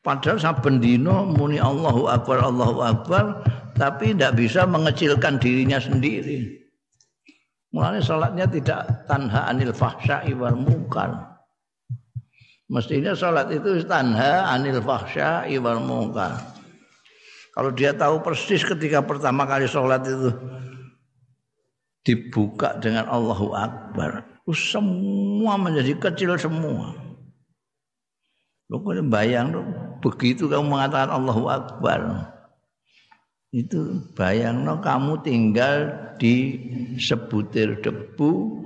Padahal 0.00 0.40
saben 0.40 0.80
dina 0.80 1.28
muni 1.28 1.60
Allahu 1.60 2.08
akbar 2.08 2.40
Allahu 2.40 2.80
akbar 2.80 3.44
tapi 3.76 4.16
tidak 4.16 4.40
bisa 4.40 4.64
mengecilkan 4.64 5.36
dirinya 5.36 5.76
sendiri. 5.76 6.64
Mulane 7.76 8.00
salatnya 8.00 8.48
tidak 8.48 9.04
tanha 9.04 9.52
anil 9.52 9.72
fahsya'i 9.76 10.32
wal 10.32 10.56
munkar. 10.56 11.12
Mestinya 12.72 13.12
salat 13.12 13.52
itu 13.52 13.84
tanha 13.84 14.48
anil 14.48 14.80
fahsya'i 14.80 15.60
wal 15.60 15.80
munkar 15.80 16.40
kalau 17.52 17.70
dia 17.72 17.92
tahu 17.92 18.24
persis 18.24 18.64
ketika 18.64 19.04
pertama 19.04 19.44
kali 19.44 19.68
salat 19.68 20.02
itu 20.08 20.32
dibuka 22.02 22.74
dengan 22.80 23.06
Allahu 23.06 23.52
Akbar 23.54 24.32
semua 24.50 25.54
menjadi 25.54 25.94
kecil 25.94 26.34
semua. 26.34 26.98
Lo 28.66 28.82
kau 28.82 28.96
bayang 29.06 29.54
lo, 29.54 29.62
begitu 30.02 30.50
kamu 30.50 30.66
mengatakan 30.66 31.14
Allahu 31.14 31.46
Akbar. 31.46 32.00
Itu 33.54 34.02
bayang 34.18 34.66
lo 34.66 34.82
kamu 34.82 35.22
tinggal 35.22 35.94
di 36.18 36.58
sebutir 36.98 37.78
debu 37.84 38.64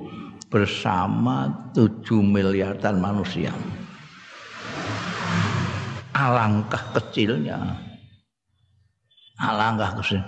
bersama 0.49 1.69
tujuh 1.77 2.23
miliaran 2.25 2.97
manusia. 3.03 3.53
Alangkah 6.17 6.97
kecilnya. 6.97 7.86
Alangkah 9.37 10.01
kecil. 10.01 10.25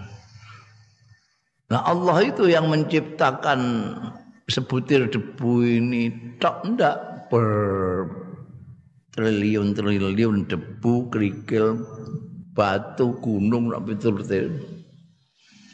Nah 1.68 1.84
Allah 1.84 2.16
itu 2.24 2.48
yang 2.48 2.68
menciptakan 2.68 3.60
sebutir 4.48 5.08
debu 5.08 5.64
ini. 5.64 6.36
Tak 6.40 6.64
ndak 6.64 7.28
per 7.28 7.48
triliun-triliun 9.12 10.48
debu 10.48 10.94
kerikil 11.12 11.82
batu 12.54 13.18
gunung 13.20 13.74
nak 13.74 13.84
betul 13.84 14.22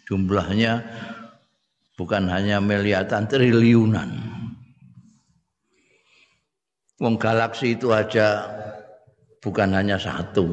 jumlahnya 0.08 0.84
bukan 1.94 2.26
hanya 2.28 2.58
miliaran 2.58 3.28
triliunan. 3.28 4.10
Wong 7.02 7.18
galaksi 7.18 7.74
itu 7.74 7.90
aja 7.90 8.48
bukan 9.42 9.74
hanya 9.74 9.98
satu 9.98 10.46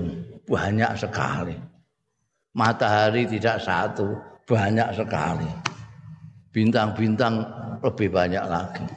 banyak 0.50 0.91
sekali 1.00 1.70
matahari 2.56 3.28
tidak 3.28 3.64
satu 3.64 4.18
banyak 4.44 4.92
sekali 4.96 5.48
bintang-bintang 6.52 7.48
lebih 7.80 8.12
banyak 8.12 8.44
lagi. 8.46 8.88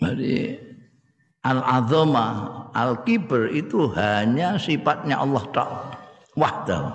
Jadi 0.00 0.56
al-azama, 1.44 2.26
al-kibr 2.72 3.52
itu 3.52 3.88
hanya 3.96 4.56
sifatnya 4.60 5.20
Allah 5.20 5.44
Ta'ala. 5.52 5.92
Wahdahu. 6.34 6.90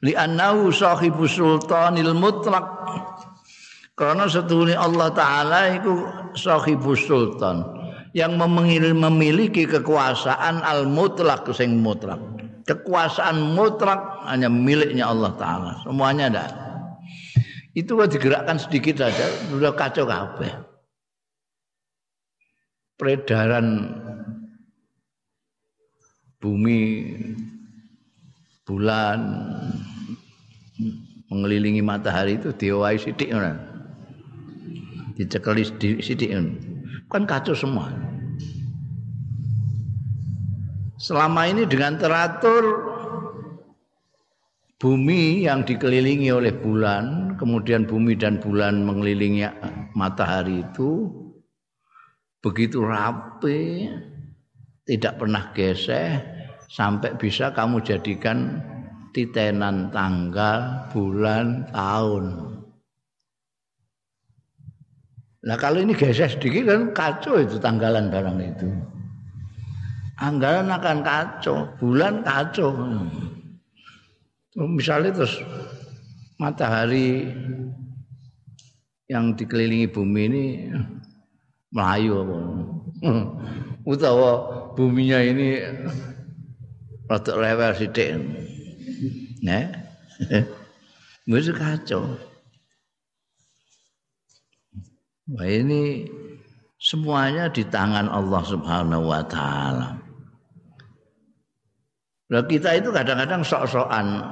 Li'annahu 0.00 0.72
sahibu 0.72 1.28
sultanil 1.28 2.16
mutlak. 2.16 2.64
Karena 3.98 4.24
setune 4.24 4.72
Allah 4.72 5.12
taala 5.12 5.76
iku 5.76 6.08
sahibus 6.32 7.04
sultan 7.04 7.60
yang 8.10 8.34
memiliki 8.38 9.70
kekuasaan 9.70 10.66
al 10.66 10.90
mutlak 10.90 11.46
sing 11.54 11.78
mutlak. 11.78 12.18
Kekuasaan 12.66 13.54
mutlak 13.54 14.26
hanya 14.26 14.50
miliknya 14.50 15.10
Allah 15.10 15.34
taala. 15.38 15.72
Semuanya 15.82 16.30
ada. 16.30 16.44
Itu 17.74 17.94
digerakkan 17.98 18.58
sedikit 18.58 18.98
saja 18.98 19.26
sudah 19.50 19.74
kacau 19.74 20.06
kabeh. 20.06 20.50
Peredaran 22.98 23.96
bumi 26.42 26.80
bulan 28.66 29.18
mengelilingi 31.30 31.80
matahari 31.80 32.42
itu 32.42 32.50
diwai 32.52 32.98
sidik 32.98 33.30
ora. 33.30 33.54
Dicekeli 35.14 35.62
sidik 36.02 36.30
kan 37.10 37.26
kacau 37.26 37.52
semua. 37.52 37.90
Selama 41.00 41.48
ini 41.50 41.66
dengan 41.66 41.98
teratur 41.98 42.86
bumi 44.78 45.44
yang 45.44 45.66
dikelilingi 45.66 46.30
oleh 46.30 46.54
bulan, 46.54 47.34
kemudian 47.36 47.84
bumi 47.84 48.14
dan 48.14 48.38
bulan 48.38 48.86
mengelilingi 48.86 49.44
matahari 49.98 50.62
itu 50.62 51.10
begitu 52.40 52.84
rapi, 52.84 53.90
tidak 54.86 55.20
pernah 55.20 55.52
geseh 55.52 56.20
sampai 56.70 57.18
bisa 57.18 57.50
kamu 57.50 57.82
jadikan 57.82 58.62
titenan 59.10 59.90
tanggal, 59.90 60.86
bulan, 60.94 61.66
tahun. 61.74 62.59
Nah 65.40 65.56
kalau 65.56 65.80
ini 65.80 65.96
geseh 65.96 66.28
sedikit 66.28 66.68
kan 66.68 66.80
kacau 66.92 67.40
itu 67.40 67.56
tanggalan 67.56 68.12
barang 68.12 68.38
itu. 68.44 68.68
Anggaran 70.20 70.68
akan 70.68 71.00
kacau, 71.00 71.64
bulan 71.80 72.20
kacau. 72.20 72.76
Misalnya 74.52 75.16
terus 75.16 75.40
matahari 76.36 77.32
yang 79.08 79.32
dikelilingi 79.32 79.88
bumi 79.88 80.22
ini 80.28 80.44
melayu 81.72 82.20
apa? 82.20 82.36
Utawa 83.88 84.32
buminya 84.76 85.24
ini 85.24 85.56
rada 87.08 87.32
rewel 87.32 87.72
sithik. 87.74 88.12
Nah. 89.40 89.72
Mesti 91.30 91.52
kacau. 91.56 92.29
Wah 95.30 95.46
ini 95.46 96.10
semuanya 96.80 97.46
di 97.46 97.62
tangan 97.62 98.10
Allah 98.10 98.42
Subhanahu 98.42 99.04
wa 99.06 99.22
taala. 99.30 99.94
Nah, 102.30 102.42
kita 102.46 102.78
itu 102.78 102.94
kadang-kadang 102.94 103.42
sok-sokan. 103.42 104.22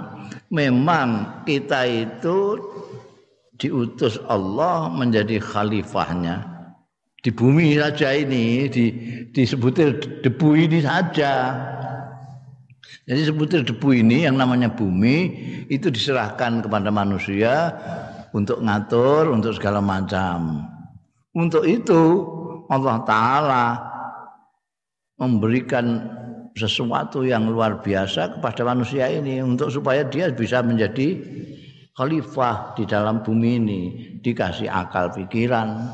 Memang 0.55 1.43
kita 1.47 1.87
itu 1.87 2.59
diutus 3.59 4.19
Allah 4.31 4.87
menjadi 4.87 5.43
khalifahnya 5.43 6.59
di 7.27 7.31
bumi 7.35 7.75
saja 7.75 8.15
ini 8.15 8.71
di 8.71 8.85
disebutir 9.35 10.23
debu 10.23 10.49
ini 10.55 10.79
saja. 10.79 11.59
Jadi 13.09 13.23
sebutir 13.27 13.61
debu 13.67 13.89
ini 13.99 14.29
yang 14.29 14.39
namanya 14.39 14.71
bumi 14.71 15.35
itu 15.67 15.91
diserahkan 15.91 16.63
kepada 16.63 16.93
manusia 16.95 17.75
untuk 18.31 18.63
ngatur 18.63 19.35
untuk 19.35 19.57
segala 19.59 19.83
macam. 19.83 20.63
Untuk 21.37 21.69
itu 21.69 22.25
Allah 22.69 23.05
taala 23.05 23.67
memberikan 25.19 26.05
sesuatu 26.55 27.23
yang 27.27 27.51
luar 27.51 27.83
biasa 27.83 28.39
kepada 28.39 28.63
manusia 28.67 29.07
ini 29.11 29.43
untuk 29.43 29.71
supaya 29.71 30.03
dia 30.07 30.31
bisa 30.35 30.63
menjadi 30.63 31.19
khalifah 31.99 32.79
di 32.79 32.87
dalam 32.87 33.23
bumi 33.27 33.51
ini, 33.59 33.81
dikasih 34.23 34.71
akal 34.71 35.11
pikiran, 35.11 35.91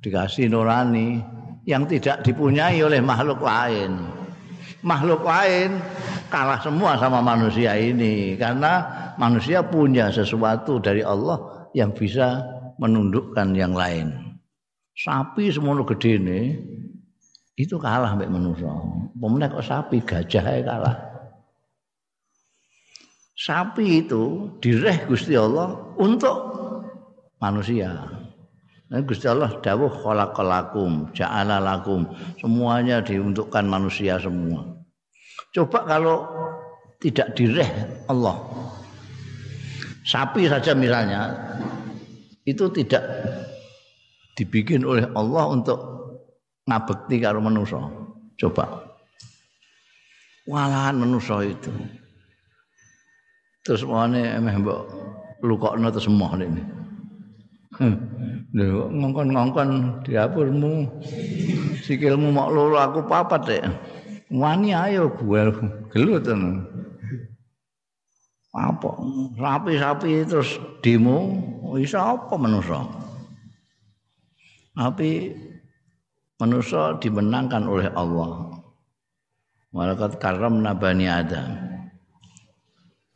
dikasih 0.00 0.48
nurani 0.48 1.20
yang 1.68 1.84
tidak 1.84 2.24
dipunyai 2.24 2.80
oleh 2.80 3.00
makhluk 3.04 3.40
lain. 3.44 4.00
Makhluk 4.82 5.22
lain 5.22 5.78
kalah 6.26 6.58
semua 6.58 6.98
sama 6.98 7.22
manusia 7.22 7.76
ini 7.78 8.34
karena 8.34 8.82
manusia 9.20 9.62
punya 9.62 10.10
sesuatu 10.10 10.82
dari 10.82 11.04
Allah 11.04 11.68
yang 11.76 11.94
bisa 11.94 12.42
menundukkan 12.82 13.54
yang 13.54 13.78
lain. 13.78 14.10
Sapi 14.98 15.54
semono 15.54 15.86
gede 15.86 16.18
ini 16.18 16.40
itu 17.54 17.78
kalah 17.78 18.18
mbek 18.18 18.28
manusia. 18.28 18.74
Pemenang 19.14 19.54
kok 19.54 19.64
sapi 19.64 20.02
gajah 20.02 20.44
kalah. 20.66 20.96
Sapi 23.38 24.04
itu 24.04 24.52
direh 24.58 25.06
Gusti 25.06 25.38
Allah 25.38 25.94
untuk 25.96 26.36
manusia. 27.38 27.90
Nah, 28.92 29.00
Gusti 29.08 29.24
Allah 29.24 29.56
dawuh 29.64 29.88
khalaqalakum, 29.88 31.16
ja'ala 31.16 31.56
lakum. 31.58 32.04
Semuanya 32.36 33.00
diuntukkan 33.00 33.64
manusia 33.64 34.20
semua. 34.20 34.68
Coba 35.50 35.88
kalau 35.88 36.28
tidak 37.00 37.32
direh 37.32 37.66
Allah. 38.06 38.36
Sapi 40.04 40.44
saja 40.50 40.76
misalnya 40.76 41.32
itu 42.42 42.64
tidak 42.74 43.02
dibikin 44.34 44.82
oleh 44.82 45.06
Allah 45.14 45.44
untuk 45.52 45.78
ngabekti 46.66 47.22
karo 47.22 47.38
manusia. 47.38 47.82
Coba. 48.38 48.88
Walahan 50.48 50.98
manusia 50.98 51.38
itu. 51.46 51.70
Terus 53.62 53.86
mau 53.86 54.02
emeh 54.10 54.58
mbok 54.58 54.80
lukokno 55.46 55.86
terus 55.94 56.10
moh 56.10 56.34
ini. 56.34 56.62
Lho 58.52 58.90
ngongkon-ngongkon 58.90 60.02
dapurmu. 60.02 60.90
Sikilmu 61.86 62.34
mok 62.34 62.50
loro 62.50 62.76
aku 62.82 63.06
papat 63.06 63.40
dek. 63.46 63.64
Wani 64.32 64.74
ayo 64.74 65.12
gue 65.14 65.42
gelut 65.94 66.26
tenan. 66.26 66.71
Apa? 68.52 69.00
Sapi-sapi 69.40 70.28
terus 70.28 70.60
demo 70.84 71.32
iso 71.80 71.96
apa 71.96 72.36
manusa? 72.36 72.84
Tapi 74.76 75.32
manusia 76.36 76.96
dimenangkan 77.00 77.64
oleh 77.64 77.88
Allah. 77.96 78.60
Malakat 79.72 80.20
karam 80.20 80.60
nabani 80.60 81.08
Adam. 81.08 81.48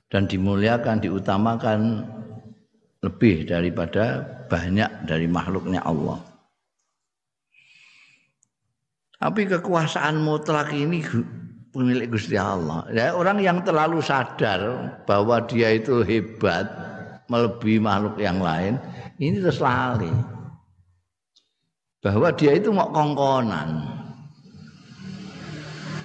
Dan 0.08 0.24
dimuliakan, 0.24 1.04
diutamakan 1.04 1.80
lebih 3.04 3.44
daripada 3.44 4.24
banyak 4.48 5.04
dari 5.04 5.28
makhluknya 5.28 5.84
Allah. 5.84 6.16
Tapi 9.16 9.48
kekuasaan 9.48 10.20
mutlak 10.20 10.72
ini 10.72 11.02
pemilik 11.76 12.08
Gusti 12.08 12.40
Allah. 12.40 12.88
Ya, 12.88 13.12
orang 13.12 13.36
yang 13.44 13.60
terlalu 13.60 14.00
sadar 14.00 14.96
bahwa 15.04 15.44
dia 15.44 15.76
itu 15.76 16.00
hebat 16.00 16.64
melebihi 17.28 17.76
makhluk 17.76 18.16
yang 18.16 18.40
lain, 18.40 18.80
ini 19.20 19.36
terus 19.44 19.60
lali. 19.60 20.08
Bahwa 22.00 22.32
dia 22.32 22.56
itu 22.56 22.72
mau 22.72 22.88
kongkonan. 22.88 23.92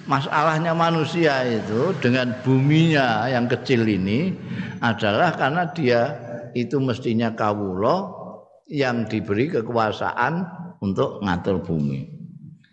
Masalahnya 0.04 0.76
manusia 0.76 1.46
itu 1.46 1.94
dengan 2.02 2.36
buminya 2.44 3.30
yang 3.30 3.48
kecil 3.48 3.86
ini 3.86 4.34
adalah 4.82 5.32
karena 5.38 5.64
dia 5.72 6.12
itu 6.52 6.76
mestinya 6.82 7.32
kawulo 7.32 8.20
yang 8.66 9.06
diberi 9.06 9.48
kekuasaan 9.48 10.42
untuk 10.82 11.22
ngatur 11.22 11.62
bumi. 11.62 12.10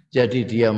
Jadi 0.09 0.41
dia 0.41 0.73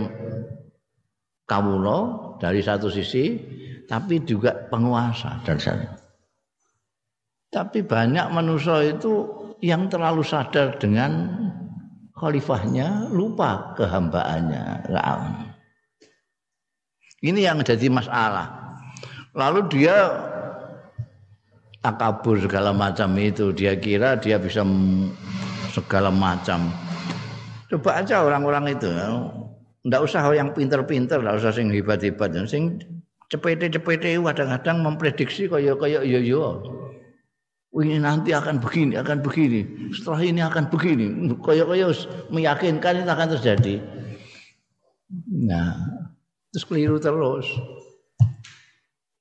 kawulo 1.51 1.99
dari 2.39 2.63
satu 2.63 2.87
sisi, 2.87 3.35
tapi 3.83 4.23
juga 4.23 4.55
penguasa 4.71 5.43
dan 5.43 5.59
sana. 5.59 5.91
Tapi 7.51 7.83
banyak 7.83 8.31
manusia 8.31 8.79
itu 8.87 9.27
yang 9.59 9.91
terlalu 9.91 10.23
sadar 10.23 10.79
dengan 10.79 11.27
khalifahnya, 12.15 13.11
lupa 13.11 13.75
kehambaannya. 13.75 14.87
Ini 17.19 17.39
yang 17.43 17.59
jadi 17.59 17.91
masalah. 17.91 18.79
Lalu 19.35 19.67
dia 19.67 19.95
takabur 21.81 22.37
segala 22.37 22.71
macam 22.71 23.17
itu 23.17 23.49
dia 23.51 23.73
kira 23.73 24.13
dia 24.21 24.37
bisa 24.37 24.61
segala 25.73 26.13
macam 26.13 26.69
coba 27.73 28.05
aja 28.05 28.21
orang-orang 28.21 28.77
itu 28.77 28.85
ndak 29.81 30.01
usah 30.05 30.21
yang 30.37 30.53
pinter-pinter 30.53 31.21
ndak 31.21 31.41
usah 31.41 31.51
sing 31.53 31.73
hebat-hebat 31.73 32.33
sing 32.45 32.77
cepete-cepete 33.33 34.19
kadang-kadang 34.21 34.83
memprediksi 34.85 35.49
kaya 35.49 35.73
kaya 35.73 36.05
yo 36.05 36.19
yo 36.21 36.45
ini 37.71 38.03
nanti 38.03 38.35
akan 38.35 38.59
begini, 38.59 38.99
akan 38.99 39.23
begini. 39.23 39.63
Setelah 39.95 40.19
ini 40.27 40.43
akan 40.43 40.67
begini. 40.67 41.07
Kaya-kaya 41.39 41.87
meyakinkan 42.27 42.99
itu 42.99 43.07
akan 43.07 43.27
terjadi. 43.39 43.79
Nah, 45.31 45.79
terus 46.51 46.67
keliru 46.67 46.99
terus. 46.99 47.47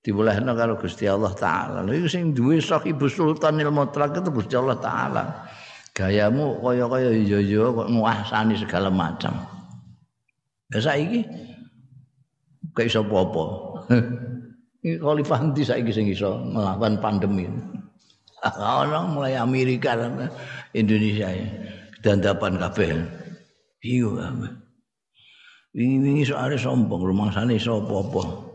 Dibolehno 0.02 0.50
kalau 0.58 0.74
Gusti 0.74 1.06
Allah 1.06 1.30
taala. 1.38 1.86
Lha 1.86 1.94
sing 2.10 2.34
duwe 2.34 2.58
Ibu 2.58 3.06
Sultanil 3.06 3.70
Mutlaq 3.70 4.18
itu 4.18 4.30
Gusti 4.34 4.58
Allah 4.58 4.82
taala. 4.82 5.46
Gayamu 5.94 6.58
kaya-kaya 6.58 7.14
iya-iya 7.14 7.70
kok 7.70 7.86
nguasani 7.86 8.58
segala 8.58 8.90
macam. 8.90 9.59
Ya 10.70 10.78
saiki 10.78 11.26
kayak 12.74 12.88
iso 12.90 13.02
apa-apa. 13.02 13.44
Ini 14.86 14.96
khalifah 14.96 15.38
nanti 15.44 15.66
saiki 15.66 15.90
sing 15.92 16.06
iso 16.08 16.40
melawan 16.46 16.96
pandemi. 17.02 17.50
Orang 18.80 19.18
mulai 19.18 19.36
Amerika 19.36 19.98
Indonesia 20.72 21.28
ya. 21.28 21.46
Dandapan 22.00 22.56
kabeh. 22.56 22.96
Iya 23.84 24.08
kabeh. 24.08 24.52
Ini 25.70 26.26
soalnya 26.26 26.58
sombong, 26.58 27.06
rumah 27.06 27.30
sana 27.30 27.54
iso 27.54 27.78
apa-apa. 27.78 28.50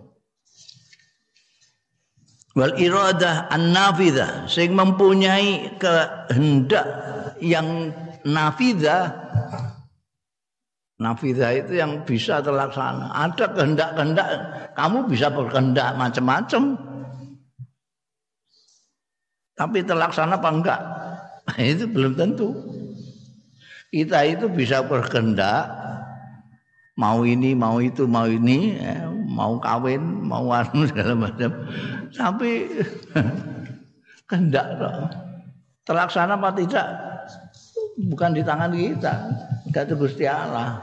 Wal 2.56 2.76
iradah 2.80 3.52
an-nafidah 3.52 4.48
sing 4.48 4.72
mempunyai 4.72 5.76
kehendak 5.76 6.88
yang 7.44 7.92
nafidah 8.24 9.12
nafidah 11.00 11.52
itu 11.52 11.80
yang 11.80 12.04
bisa 12.08 12.40
terlaksana. 12.40 13.12
Ada 13.12 13.52
kehendak-kehendak 13.52 14.30
kamu 14.76 14.98
bisa 15.12 15.28
berkehendak 15.32 15.96
macam-macam. 16.00 16.64
Tapi 19.56 19.80
terlaksana 19.88 20.36
apa 20.36 20.50
enggak? 20.52 20.82
itu 21.60 21.88
belum 21.88 22.16
tentu. 22.20 22.52
Kita 23.92 24.28
itu 24.28 24.52
bisa 24.52 24.84
berkehendak 24.84 25.72
mau 27.00 27.24
ini, 27.24 27.56
mau 27.56 27.80
itu, 27.80 28.04
mau 28.08 28.28
ini, 28.28 28.76
eh, 28.76 29.04
mau 29.32 29.56
kawin, 29.60 30.04
mau 30.24 30.52
anu 30.52 30.84
segala 30.92 31.16
macam. 31.16 31.52
Tapi 32.12 32.52
kehendak 34.28 34.68
terlaksana 35.86 36.36
apa 36.36 36.50
tidak 36.58 36.88
bukan 38.10 38.36
di 38.36 38.42
tangan 38.44 38.74
kita, 38.76 39.14
itu 39.84 40.00
Gusti 40.00 40.24
Allah. 40.24 40.80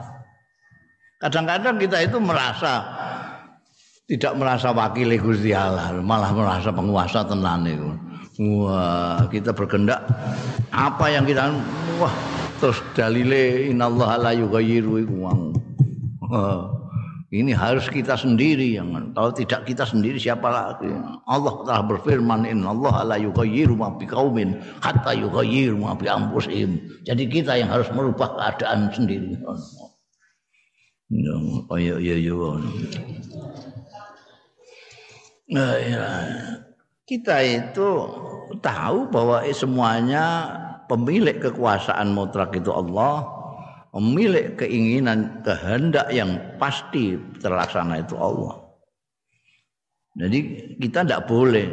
Kadang-kadang 1.23 1.81
kita 1.81 2.03
itu 2.05 2.19
merasa 2.21 2.85
tidak 4.11 4.37
merasa 4.37 4.75
wakil 4.75 5.09
Gusti 5.17 5.57
Allah, 5.57 5.95
malah 6.05 6.35
merasa 6.35 6.69
penguasa 6.69 7.25
tenan 7.25 7.65
itu. 7.65 7.89
Wah, 8.61 9.29
kita 9.29 9.53
berkendak 9.57 10.03
apa 10.73 11.05
yang 11.13 11.29
kita 11.29 11.53
wah 12.01 12.13
terus 12.57 12.81
dalile 12.97 13.69
innallaha 13.69 14.17
la 14.19 14.33
yughayyiru 14.33 15.05
iku 15.05 15.17
ini 17.33 17.57
harus 17.57 17.89
kita 17.89 18.13
sendiri 18.13 18.77
yang 18.77 18.93
kalau 19.17 19.33
tidak 19.33 19.65
kita 19.65 19.89
sendiri 19.89 20.21
siapa 20.21 20.53
lagi. 20.53 20.93
Allah 21.25 21.65
telah 21.65 21.81
berfirman 21.89 22.45
innallaha 22.45 23.09
la 23.09 23.17
yughayyiru 23.17 23.73
ma 23.73 23.97
biqaumin 23.97 24.61
hatta 24.85 25.17
yughayyiru 25.17 25.81
ma 25.81 25.97
bi 25.97 26.13
anfusihim. 26.13 26.77
Jadi 27.09 27.25
kita 27.33 27.57
yang 27.57 27.73
harus 27.73 27.89
merubah 27.97 28.37
keadaan 28.37 28.93
sendiri. 28.93 29.41
Oh 31.73 31.81
ya 31.81 31.97
ya 31.97 32.21
ya. 32.21 32.37
Nah, 35.57 35.73
ya. 35.81 36.05
Kita 37.09 37.41
itu 37.45 37.89
tahu 38.61 39.09
bahwa 39.09 39.41
semuanya 39.53 40.25
pemilik 40.85 41.41
kekuasaan 41.41 42.13
mutlak 42.13 42.57
itu 42.57 42.69
Allah, 42.73 43.25
pemilik 43.93 44.57
keinginan 44.57 45.45
kehendak 45.45 46.09
yang 46.09 46.57
pasti 46.57 47.21
terlaksana 47.39 48.01
itu 48.01 48.17
Allah. 48.17 48.59
Jadi 50.17 50.39
kita 50.81 51.05
tidak 51.05 51.29
boleh 51.29 51.69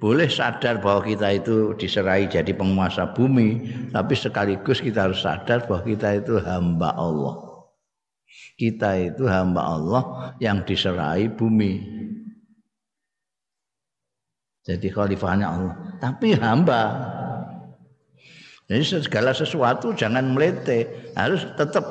boleh 0.00 0.32
sadar 0.32 0.80
bahwa 0.80 1.04
kita 1.04 1.28
itu 1.36 1.76
diserai 1.76 2.24
jadi 2.24 2.56
penguasa 2.56 3.12
bumi, 3.12 3.68
tapi 3.92 4.16
sekaligus 4.16 4.80
kita 4.80 5.08
harus 5.08 5.20
sadar 5.20 5.68
bahwa 5.68 5.84
kita 5.84 6.24
itu 6.24 6.40
hamba 6.40 6.96
Allah. 6.96 7.36
Kita 8.56 8.96
itu 8.96 9.28
hamba 9.28 9.60
Allah 9.60 10.02
yang 10.40 10.64
diserai 10.64 11.28
bumi. 11.36 12.00
Jadi 14.64 14.88
khalifahnya 14.88 15.46
Allah. 15.52 15.74
Tapi 16.00 16.32
hamba. 16.36 16.82
Jadi 18.70 19.02
segala 19.02 19.34
sesuatu 19.34 19.90
jangan 19.98 20.30
melete, 20.30 21.10
harus 21.18 21.42
tetap 21.58 21.82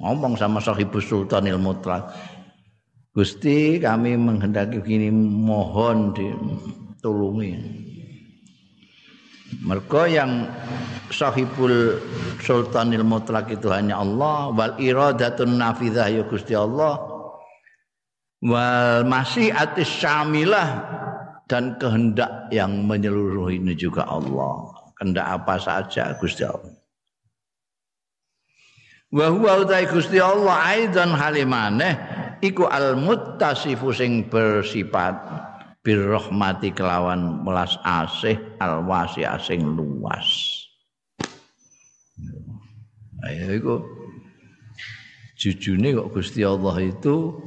ngomong 0.00 0.40
sama 0.40 0.56
sahibus 0.56 1.04
sultanil 1.04 1.60
mutlak. 1.60 2.08
Gusti 3.12 3.76
kami 3.76 4.16
menghendaki 4.16 4.80
begini 4.80 5.12
mohon 5.12 6.16
ditulungi. 6.16 7.52
Mereka 9.68 10.08
yang 10.08 10.48
sahibul 11.12 12.00
sultanil 12.40 13.04
mutlak 13.04 13.52
itu 13.52 13.68
hanya 13.68 14.00
Allah 14.00 14.48
wal 14.48 14.80
iradatun 14.80 15.60
nafidah 15.60 16.08
ya 16.08 16.24
Gusti 16.24 16.56
Allah 16.56 17.00
wal 18.40 19.04
masyiatis 19.04 19.92
syamilah 19.92 20.68
dan 21.50 21.76
kehendak 21.76 22.48
yang 22.48 22.86
menyeluruh 22.86 23.52
ini 23.52 23.76
juga 23.76 24.08
Allah. 24.08 24.77
Kehendak 24.98 25.26
apa 25.30 25.54
saja 25.62 26.18
Gusti 26.18 26.42
Allah. 26.42 26.74
Wa 29.14 29.30
huwa 29.30 29.62
utai 29.62 29.86
Gusti 29.86 30.18
Allah 30.18 30.58
aidan 30.74 31.14
halimane 31.14 31.94
iku 32.42 32.66
al 32.66 32.98
muttasifu 32.98 33.94
sing 33.94 34.26
bersifat 34.26 35.16
birrahmati 35.86 36.74
kelawan 36.74 37.46
melas 37.46 37.78
asih 37.86 38.36
al 38.58 38.84
wasi 38.84 39.22
asing 39.22 39.62
luas. 39.64 40.26
Ayo 43.22 43.54
iku 43.54 43.74
jujune 45.38 45.94
kok 45.94 46.10
Gusti 46.12 46.42
Allah 46.42 46.76
itu 46.82 47.38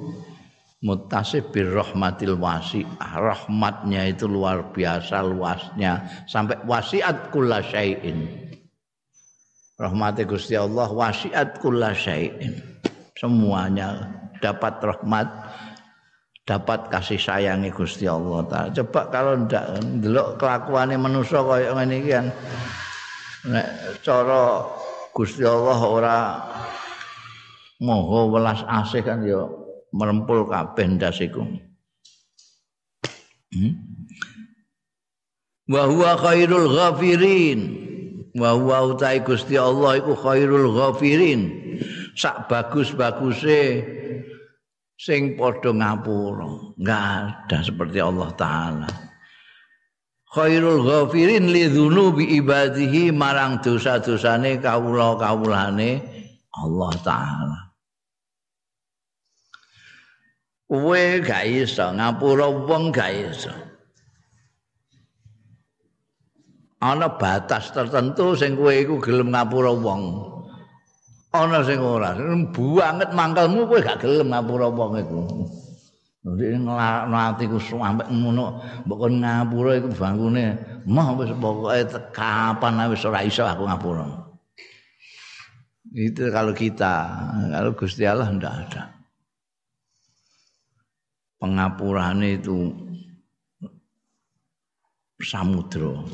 mutasib 0.82 1.54
bir 1.54 1.70
rahmatil 1.70 2.36
wasi 2.42 2.82
rahmatnya 2.98 4.10
itu 4.10 4.26
luar 4.26 4.74
biasa 4.74 5.22
luasnya. 5.22 6.26
Sampai 6.26 6.58
wasiat 6.66 7.30
kulla 7.30 7.62
syai'in. 7.62 8.50
Rahmati 9.78 10.26
Gusti 10.26 10.58
Allah 10.58 10.90
wasiat 10.90 11.62
kulla 11.62 11.94
syai'in. 11.94 12.58
Semuanya 13.14 14.10
dapat 14.42 14.82
rahmat 14.82 15.30
dapat 16.50 16.90
kasih 16.90 17.22
sayangi 17.22 17.70
Gusti 17.70 18.10
Allah 18.10 18.42
taala. 18.50 18.74
Coba 18.74 19.02
kalau 19.14 19.34
ndak 19.46 19.66
ndelok 20.02 20.42
kelakuane 20.42 20.98
manusa 20.98 21.46
kaya 21.46 21.78
ngene 21.78 21.96
iki 22.02 22.10
kan. 22.10 22.28
Nek 23.46 23.68
cara 24.02 24.66
Gusti 25.14 25.46
Allah 25.46 25.80
ora 25.86 26.18
moho 27.82 28.34
welas 28.34 28.66
asih 28.66 29.06
kan 29.06 29.22
ya 29.26 29.61
merempul 29.92 30.48
kabeh 30.48 30.88
ndas 30.98 31.20
iku. 31.20 31.44
Hmm? 33.52 33.74
Wa 35.68 35.88
huwa 35.88 36.20
khairul 36.20 36.72
ghafirin. 36.72 37.60
Wa 38.32 38.56
huwa 38.56 38.96
utai 38.96 39.24
Gusti 39.24 39.60
Allah 39.60 40.00
iku 40.00 40.16
khairul 40.16 40.72
ghafirin. 40.72 41.60
Sak 42.16 42.48
bagus-baguse 42.52 43.84
sing 45.00 45.36
padha 45.36 45.72
ngapura. 45.72 46.76
Enggak 46.80 47.04
ada 47.48 47.58
seperti 47.64 48.00
Allah 48.00 48.30
taala. 48.36 48.90
Khairul 50.32 50.88
ghafirin 50.88 51.52
li 51.52 51.68
dzunubi 51.68 52.40
ibadihi 52.40 53.12
marang 53.12 53.60
dosa-dosane 53.60 54.64
kawula-kawulane 54.64 55.92
Allah 56.56 56.92
taala. 57.04 57.71
Kowe 60.72 61.04
gak 61.20 61.44
iso. 61.44 61.92
Ngapura 61.92 62.48
wong 62.48 62.96
gak 62.96 63.12
iso. 63.12 63.52
Ana 66.80 67.12
batas 67.12 67.76
tertentu 67.76 68.32
sing 68.40 68.56
kowe 68.56 68.72
iku 68.72 69.04
gelem 69.04 69.36
ngapura 69.36 69.76
wong. 69.76 70.32
Ana 71.36 71.60
sing 71.68 71.84
ora. 71.84 72.16
Banget 72.56 73.12
mangkelmu 73.12 73.68
kowe 73.68 73.84
gak 73.84 74.00
gelem 74.00 74.32
ngapura 74.32 74.72
wong 74.72 74.96
iku. 74.96 75.20
Jadi 76.22 76.54
ngelatih 76.54 77.50
ku 77.50 77.58
sampai 77.58 78.06
ngono, 78.14 78.62
bukan 78.86 79.26
ngapura 79.26 79.82
itu 79.82 79.90
bangkune, 79.90 80.54
mah 80.86 81.18
wis 81.18 81.34
pokoknya 81.34 81.98
kapan 82.14 82.78
wis 82.94 83.02
ora 83.10 83.26
iso 83.26 83.42
aku 83.42 83.66
ngapura. 83.66 84.06
Itu 85.98 86.30
kalau 86.30 86.54
kita, 86.54 87.10
kalau 87.50 87.74
Gusti 87.74 88.06
Allah 88.06 88.30
ndak 88.30 88.54
ada. 88.54 89.01
Pengapurane 91.42 92.38
itu 92.38 92.70
samudra. 95.18 96.06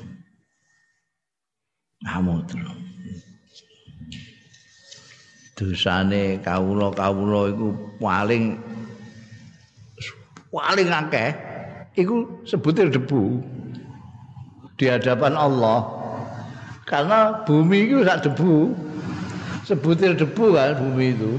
Samudra. 2.00 2.72
Dosane 5.58 6.40
kawula-kawula 6.40 7.52
iku 7.52 7.68
paling 7.98 8.56
paling 10.54 10.88
akeh 10.88 11.34
iku 11.98 12.46
sebutir 12.48 12.88
debu 12.94 13.44
di 14.80 14.86
hadapan 14.88 15.34
Allah. 15.36 15.84
Karena 16.88 17.44
bumi 17.44 17.90
itu 17.92 18.00
sak 18.08 18.24
debu. 18.24 18.72
Sebutir 19.68 20.16
debu 20.16 20.56
kan 20.56 20.80
bumi 20.80 21.12
itu. 21.12 21.36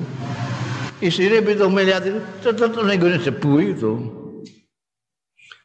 Isinya 0.98 1.38
pitung 1.46 1.78
miliar 1.78 2.02
itu 2.02 2.18
tetap 2.42 2.74
nih 2.74 2.98
debu 2.98 3.52
itu. 3.62 3.92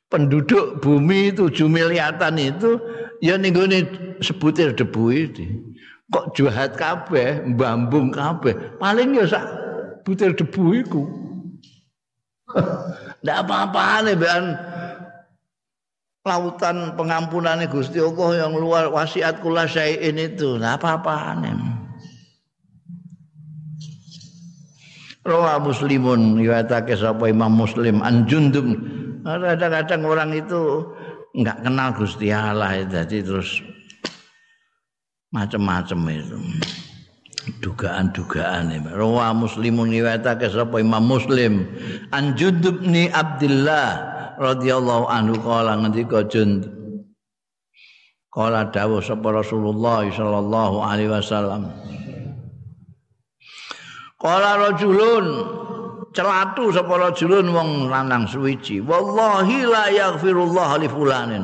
Penduduk 0.05 0.77
bumi 0.77 1.33
tujuh 1.33 1.65
miliaran 1.65 2.37
itu 2.37 2.77
ya 3.17 3.33
nih 3.41 3.49
sebutir 4.21 4.77
debu 4.77 5.03
itu. 5.09 5.45
Kok 6.13 6.37
jahat 6.37 6.77
kabeh, 6.77 7.41
mbambung 7.49 8.13
kabeh. 8.13 8.53
Paling 8.77 9.17
ya 9.17 9.25
sak 9.25 9.45
butir 10.05 10.37
debu 10.37 10.85
iku. 10.85 11.03
Ndak 13.25 13.37
apa-apa 13.49 14.05
nih 14.05 14.15
lautan 16.23 16.95
pengampunan 16.95 17.59
Gusti 17.67 17.99
Allah 17.99 18.47
yang 18.47 18.53
luar 18.55 18.87
wasiat 18.93 19.43
kula 19.43 19.67
syai'in 19.67 20.15
itu. 20.15 20.55
Nah 20.61 20.79
apa 20.79 21.01
Rawa 25.23 25.55
muslimun 25.63 26.35
riwayatake 26.35 26.99
sapa 26.99 27.31
Imam 27.31 27.55
Muslim 27.55 28.03
an 28.03 28.27
Jundum. 28.27 28.75
Kadang-kadang 29.23 30.03
orang 30.03 30.35
itu 30.35 30.83
enggak 31.31 31.63
kenal 31.63 31.89
Gusti 31.95 32.27
Allah 32.27 32.83
jadi 32.83 33.23
terus 33.23 33.63
macam-macam 35.31 35.99
itu. 36.11 36.37
Dugaan-dugaan 37.63 38.71
ini. 38.71 38.91
Rawa 38.91 39.31
muslimun 39.31 39.95
riwayatake 39.95 40.51
sapa 40.51 40.83
Imam 40.83 41.07
Muslim 41.07 41.71
an 42.11 42.35
Jundub 42.35 42.83
ni 42.83 43.07
Abdullah 43.07 44.13
radhiyallahu 44.39 45.07
anhu 45.07 45.39
kala 45.39 45.79
ngendika 45.79 46.25
Jund 46.27 46.67
kala 48.33 48.65
dawuh 48.73 48.99
sapa 48.99 49.29
Rasulullah 49.29 50.01
sallallahu 50.09 50.81
alaihi 50.81 51.11
wasallam 51.13 51.69
Kala 54.23 54.55
rajulun 54.55 55.25
celatu 56.15 56.71
sapa 56.71 56.95
rajulun 56.95 57.51
wong 57.51 57.91
lanang 57.91 58.23
suwiji. 58.23 58.79
Wallahi 58.79 59.67
la 59.67 59.91
yaghfirullah 59.91 60.79
li 60.79 60.87
fulanin. 60.87 61.43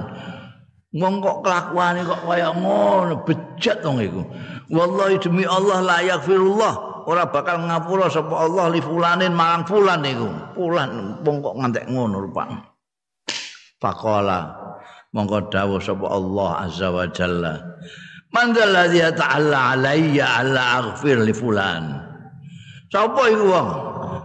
Wong 0.96 1.20
kok 1.20 1.44
kelakuane 1.44 2.08
kok 2.08 2.24
kaya 2.24 2.56
ngono 2.56 3.28
bejat 3.28 3.84
wong 3.84 4.00
iku. 4.00 4.24
Wallahi 4.72 5.20
demi 5.20 5.44
Allah 5.44 5.84
la 5.84 5.98
yaghfirullah 6.08 7.04
ora 7.04 7.28
bakal 7.28 7.68
ngapura 7.68 8.08
sapa 8.08 8.48
Allah 8.48 8.72
li 8.72 8.80
fulanin 8.80 9.36
marang 9.36 9.68
fulan 9.68 10.00
iku. 10.08 10.32
Fulan 10.56 11.20
wong 11.20 11.36
kok 11.44 11.56
ngantek 11.60 11.86
ngono 11.92 12.16
rupane 12.32 12.64
Faqala 13.84 14.56
mongko 15.12 15.52
dawuh 15.52 15.84
sapa 15.84 16.08
Allah 16.08 16.64
azza 16.64 16.88
wa 16.96 17.04
jalla. 17.12 17.60
Man 18.32 18.56
dzalladzi 18.56 19.04
ta'alla 19.20 19.76
alayya 19.76 20.26
alla 20.48 20.64
aghfir 20.80 21.20
li 21.28 21.36
fulan 21.36 22.09
Sapa 22.90 23.30
iku 23.30 23.46
wong 23.54 23.70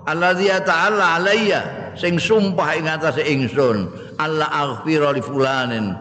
alladzi 0.08 0.48
ta'alla 0.64 1.20
alayya 1.20 1.60
sing 2.00 2.16
sumpah 2.16 2.68
ing 2.80 2.88
atase 2.88 3.20
ingsun. 3.20 3.92
Alla 4.16 4.48
aghfir 4.48 5.04
li 5.12 5.20
fulanin. 5.20 5.92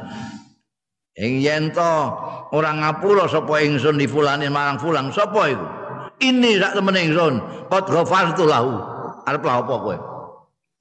Ing 1.19 1.43
yen 1.43 1.75
to 1.75 1.93
ora 2.55 2.71
ngapura 2.71 3.27
sapa 3.27 3.59
ingsun 3.59 3.99
li 3.99 4.07
fulanin 4.07 4.55
marang 4.55 4.79
fulan. 4.79 5.11
Sapa 5.11 5.51
iku 5.51 5.67
ini 6.23 6.55
sak 6.55 6.79
temen 6.79 6.95
ingsun. 6.95 7.43
Qad 7.67 7.85
ghafartu 7.91 8.47
lahu. 8.47 8.79
Arep 9.27 9.43
lha 9.43 9.55
apa 9.59 9.75
kowe? 9.79 9.97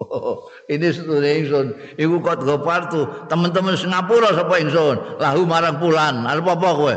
Ini 0.73 0.87
sedulur 0.91 1.23
ingsun. 1.23 1.67
Iku 1.95 2.19
kot 2.19 2.43
gopartu 2.43 3.07
teman-teman 3.31 3.79
Singapura 3.79 4.35
sapa 4.35 4.59
ingsun? 4.59 4.99
Lahu 5.23 5.47
marang 5.47 5.79
pulan 5.79 6.27
arep 6.27 6.47
apa 6.47 6.69
kowe? 6.75 6.95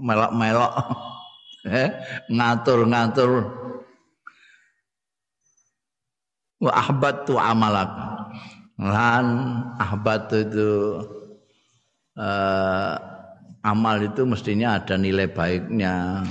Melok-melok. 0.00 0.72
Eh? 1.64 1.88
Ngatur-ngatur 2.28 3.63
wa 6.64 6.72
ahbatu 6.72 7.36
amalak. 7.36 7.92
Lan 8.80 9.26
ahbat 9.78 10.32
itu 10.32 10.98
uh, 12.18 12.92
amal 13.62 14.02
itu 14.02 14.26
mestinya 14.26 14.80
ada 14.80 14.96
nilai 14.96 15.28
baiknya 15.28 16.24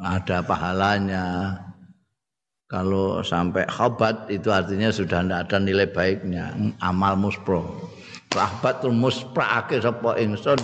ada 0.00 0.40
pahalanya. 0.42 1.54
Kalau 2.68 3.24
sampai 3.24 3.64
khobat 3.64 4.28
itu 4.28 4.52
artinya 4.52 4.92
sudah 4.92 5.24
tidak 5.24 5.48
ada 5.48 5.56
nilai 5.56 5.88
baiknya. 5.88 6.52
Amal 6.84 7.16
muspro 7.16 7.88
rahbatul 8.32 8.92
muspra 8.92 9.64
ake 9.64 9.80
sapa 9.80 10.20
ingsun 10.20 10.60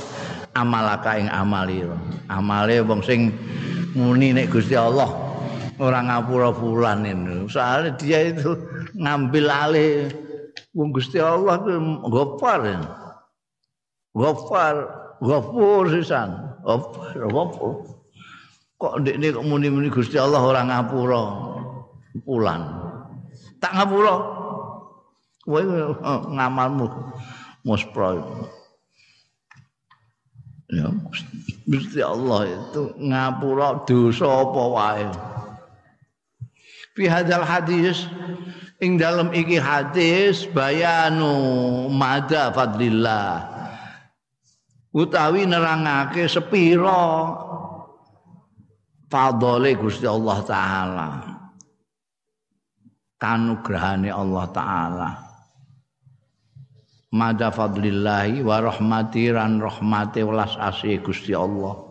amalaka 0.53 1.17
ing 1.17 1.33
amali. 1.33 1.81
Amale 2.29 2.85
wong 2.85 3.01
sing 3.01 3.33
muni 3.97 4.37
nek 4.37 4.53
Gusti 4.53 4.77
Allah 4.77 5.24
ora 5.81 6.01
ngapura 6.05 6.51
fulan 6.55 7.07
itu 7.07 7.51
soalnya 7.51 7.95
dia 7.99 8.31
itu 8.31 8.55
ngambil 8.95 9.47
alih 9.51 10.11
wong 10.75 10.95
Gusti 10.95 11.19
Allah 11.19 11.59
itu 11.63 11.75
gofar 12.11 12.61
ya. 12.63 12.81
gofar 14.15 14.75
gofur 15.19 15.91
sisan 15.91 16.35
gofar 16.63 17.27
gofur 17.31 17.73
kok 18.79 19.01
ndekne 19.01 19.35
kok 19.35 19.47
muni-muni 19.47 19.89
Gusti 19.91 20.21
Allah 20.21 20.43
ora 20.43 20.61
ngapura 20.67 21.23
pulan. 22.23 22.63
Tak 23.59 23.73
ngapura. 23.75 24.15
Kowe 25.45 25.61
eh, 25.61 25.93
ngamalmu 26.31 26.87
muspro. 27.67 28.23
Ya, 30.73 30.89
Gusti 31.69 32.01
Allah 32.01 32.49
itu 32.49 32.95
ngapura 32.97 33.85
dosa 33.85 34.27
apa 34.27 34.63
wae. 34.73 35.07
Fi 36.95 37.11
hadzal 37.11 37.43
hadis. 37.43 38.07
Ing 38.83 38.99
dalam 38.99 39.31
iki 39.35 39.59
hadis 39.59 40.47
bayanu 40.51 41.91
mada 41.91 42.55
fadlillah. 42.55 43.51
Utawi 44.95 45.47
nerangake 45.47 46.31
sepira 46.31 47.35
fadhole 49.11 49.75
Gusti 49.79 50.07
Allah 50.07 50.39
taala. 50.47 51.09
Kanugrahane 53.19 54.11
Allah 54.11 54.47
taala. 54.55 55.11
Mada 57.15 57.51
fadlillahi 57.55 58.43
wa 58.43 58.59
rahmati 58.59 59.31
ran 59.31 59.63
rahmati 59.63 60.23
welas 60.27 60.59
asih 60.59 60.99
Gusti 60.99 61.31
Allah 61.31 61.84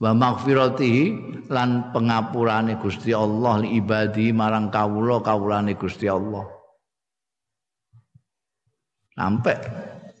wa 0.00 0.10
maghfiratihi 0.16 1.04
lan 1.52 1.92
pengapurane 1.92 2.80
Gusti 2.80 3.12
Allah 3.12 3.60
li 3.60 3.76
ibadi 3.76 4.32
marang 4.32 4.72
kawula 4.72 5.20
kawulane 5.20 5.76
Gusti 5.76 6.08
Allah. 6.08 6.48
Sampai 9.12 9.60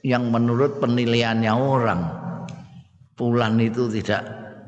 yang 0.04 0.28
menurut 0.28 0.76
penilaiannya 0.84 1.52
orang 1.56 2.00
pulan 3.16 3.56
itu 3.56 3.88
tidak 3.88 4.20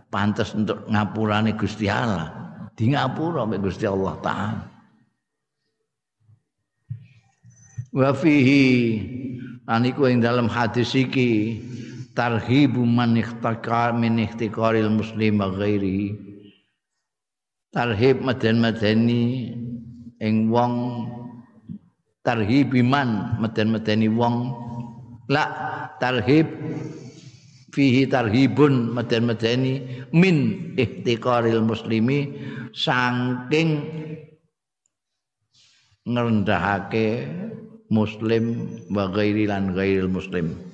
pantas 0.08 0.56
untuk 0.56 0.88
ngapurane 0.88 1.52
Gusti 1.60 1.92
Allah. 1.92 2.32
Di 2.72 2.88
ngapura 2.88 3.44
Gusti 3.60 3.84
Allah 3.84 4.16
taala. 4.24 4.64
Wa 7.92 8.16
fihi 8.16 8.64
aniku 9.68 10.08
ing 10.08 10.24
dalam 10.24 10.48
hadis 10.48 10.96
iki 10.96 11.60
tarhibu 12.12 12.84
man 12.84 13.16
ikhtakar 13.16 13.96
min 13.96 14.20
ikhtikaril 14.20 14.92
muslim 14.92 15.40
ghairi. 15.40 16.16
Tarhib 17.72 18.20
meden-medeni 18.20 19.56
ing 20.20 20.52
wong 20.52 21.08
tarhib 22.20 22.76
iman 22.76 23.40
meden-medeni 23.40 24.12
wong. 24.12 24.52
La 25.32 25.48
tarhib 25.96 26.52
fihi 27.72 28.04
tarhibun 28.04 28.92
meden-medeni 28.92 30.04
min 30.12 30.36
ikhtikaril 30.76 31.64
muslimi 31.64 32.28
saking 32.76 33.88
ngerendahake 36.04 37.24
muslim 37.88 38.68
wa 38.92 39.08
ghairi 39.08 39.48
ghairil 39.48 40.12
muslim 40.12 40.71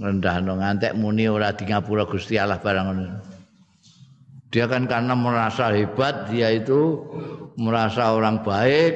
rendah 0.00 0.40
no 0.40 0.56
ngantek 0.56 0.96
muni 0.96 1.28
ora 1.28 1.52
di 1.52 1.68
ngapura 1.68 2.08
Gusti 2.08 2.40
Allah 2.40 2.62
barang 2.62 2.88
dia 4.52 4.68
kan 4.68 4.84
karena 4.84 5.16
merasa 5.16 5.72
hebat 5.72 6.28
dia 6.28 6.52
itu 6.52 7.00
merasa 7.56 8.12
orang 8.12 8.44
baik 8.44 8.92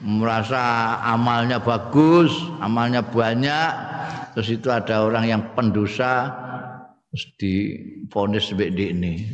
merasa 0.00 0.96
amalnya 1.04 1.60
bagus 1.60 2.32
amalnya 2.60 3.04
banyak 3.04 3.72
terus 4.32 4.48
itu 4.52 4.68
ada 4.72 5.04
orang 5.04 5.24
yang 5.28 5.42
pendosa 5.52 6.32
terus 7.10 7.26
difonis 7.42 8.54
mbek 8.54 8.70
ini. 8.70 9.26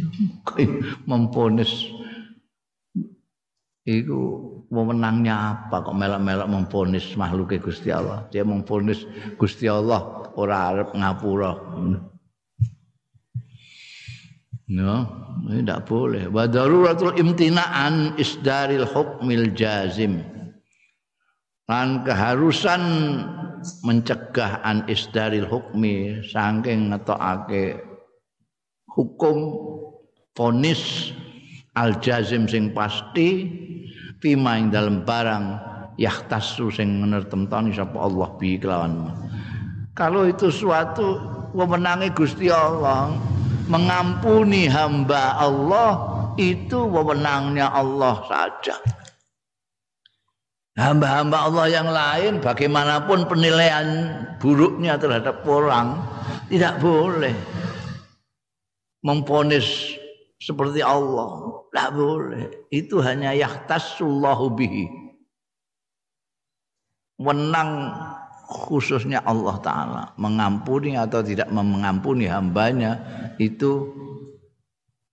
Memfonis 1.08 1.92
itu 3.84 4.20
wewenangnya 4.70 5.34
apa 5.54 5.82
kok 5.86 5.94
melak-melak 5.94 6.48
memfonis 6.50 7.14
makhluk 7.14 7.54
Gusti 7.62 7.94
Allah 7.94 8.26
dia 8.30 8.42
memfonis 8.42 9.06
Gusti 9.38 9.70
Allah 9.70 10.26
ora 10.34 10.56
arep 10.74 10.88
ngapura 10.94 11.52
No, 14.66 15.06
ini 15.46 15.62
tidak 15.62 15.86
boleh. 15.86 16.26
Wa 16.26 16.50
daruratul 16.50 17.14
imtina'an 17.14 18.18
isdaril 18.18 18.82
hukmil 18.82 19.54
jazim. 19.54 20.26
Lan 21.70 22.02
keharusan 22.02 22.82
mencegah 23.86 24.66
an 24.66 24.82
isdaril 24.90 25.46
hukmi 25.46 26.18
saking 26.26 26.90
ngetokake 26.90 27.78
hukum 28.90 29.54
fonis 30.34 31.14
al 31.78 31.98
jazim 32.02 32.50
sing 32.50 32.74
pasti 32.74 33.46
fima 34.20 34.56
ing 34.56 34.72
dalam 34.72 35.04
barang 35.04 35.44
yahtasu 35.96 36.68
sing 36.72 37.00
menertemtani 37.00 37.72
sapa 37.72 37.96
Allah 37.96 38.28
bi 38.36 38.60
kelawan. 38.60 39.12
Kalau 39.96 40.28
itu 40.28 40.52
suatu 40.52 41.16
wewenange 41.56 42.12
Gusti 42.12 42.52
Allah 42.52 43.16
mengampuni 43.66 44.68
hamba 44.68 45.40
Allah 45.40 45.90
itu 46.36 46.84
wewenangnya 46.84 47.72
Allah 47.72 48.20
saja. 48.28 48.76
Hamba-hamba 50.76 51.48
Allah 51.48 51.66
yang 51.72 51.88
lain 51.88 52.44
bagaimanapun 52.44 53.24
penilaian 53.32 54.12
buruknya 54.36 55.00
terhadap 55.00 55.40
orang 55.48 55.96
tidak 56.52 56.76
boleh 56.84 57.32
memponis 59.00 59.96
seperti 60.40 60.80
Allah. 60.84 61.64
Tidak 61.70 61.90
boleh. 61.92 62.44
Itu 62.72 63.00
hanya 63.04 63.32
yahtasullahu 63.32 64.46
bihi. 64.56 64.84
Wenang 67.20 67.92
khususnya 68.46 69.24
Allah 69.24 69.56
Ta'ala. 69.60 70.02
Mengampuni 70.20 70.96
atau 70.96 71.24
tidak 71.24 71.48
mengampuni 71.48 72.28
hambanya 72.28 73.00
itu 73.40 73.92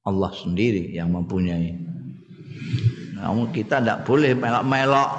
Allah 0.03 0.31
sendiri 0.35 0.91
yang 0.91 1.15
mempunyai. 1.15 1.79
Namun 3.23 3.55
kita 3.55 3.79
tidak 3.79 4.03
boleh 4.03 4.35
melok-melok 4.35 5.09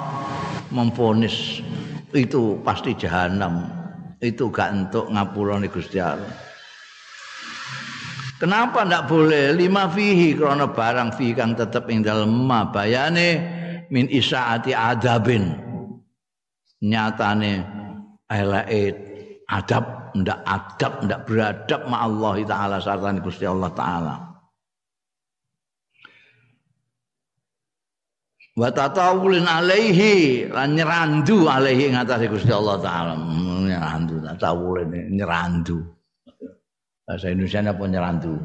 memfonis 0.69 1.61
itu 2.13 2.61
pasti 2.61 2.93
jahanam. 2.93 3.65
Itu 4.21 4.53
gak 4.53 4.71
untuk 4.73 5.09
ngapura 5.09 5.57
Gusti 5.67 5.97
Allah 5.97 6.44
Kenapa 8.35 8.83
ndak 8.83 9.07
boleh? 9.07 9.55
Lima 9.55 9.87
fihi 9.87 10.35
karena 10.35 10.67
barang 10.67 11.15
fihi 11.15 11.31
kang 11.31 11.55
tetep 11.55 11.87
ing 11.87 12.03
dalem 12.03 12.27
ma. 12.27 12.67
Bayane 12.67 13.29
min 13.87 14.11
isaati 14.11 14.75
adabin. 14.75 15.55
Nyatane 16.83 17.51
eleke 18.27 18.83
adab 19.47 20.11
ndak 20.19 20.39
adab 20.43 20.93
ndak 21.07 21.19
beradab 21.23 21.81
ma 21.87 22.03
Allah 22.03 22.35
taala 22.43 22.77
sartane 22.83 23.23
Gusti 23.23 23.47
Allah 23.47 23.71
taala. 23.71 24.15
Wa 28.55 28.71
tatawulin 28.71 29.47
alaihi 29.47 30.47
lan 30.51 30.75
nyerandu 30.75 31.47
alaihi 31.47 31.91
ing 31.91 31.95
atase 31.95 32.27
Gusti 32.27 32.51
Allah 32.51 32.83
taala. 32.83 33.15
Hmm, 33.15 33.71
nyerandu 33.71 34.19
tatawulin 34.27 34.91
nyerandu 35.15 35.95
bahasa 37.05 37.29
Indonesia 37.29 37.61
apa 37.61 37.83
nyerandu 37.85 38.35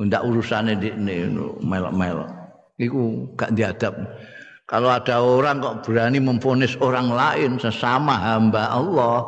ndak 0.00 0.22
urusane 0.24 0.78
dikne 0.80 1.28
melok-melok. 1.60 2.30
Iku 2.80 3.34
gak 3.36 3.52
diadab. 3.52 3.94
Kalau 4.64 4.88
ada 4.88 5.20
orang 5.20 5.60
kok 5.60 5.84
berani 5.84 6.16
memfonis 6.16 6.80
orang 6.80 7.12
lain 7.12 7.60
sesama 7.60 8.16
hamba 8.16 8.72
Allah 8.72 9.20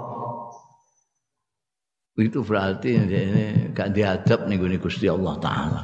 itu 2.17 2.41
berarti 2.41 2.97
ini 2.97 3.23
gak 3.77 3.93
diadab 3.93 4.49
nih 4.49 4.81
Gusti 4.81 5.05
Allah 5.11 5.35
taala. 5.43 5.83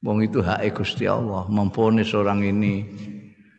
Wong 0.00 0.24
itu 0.24 0.40
hak 0.40 0.64
Gusti 0.72 1.04
Allah 1.04 1.44
memfonis 1.50 2.16
orang 2.16 2.40
ini 2.46 2.86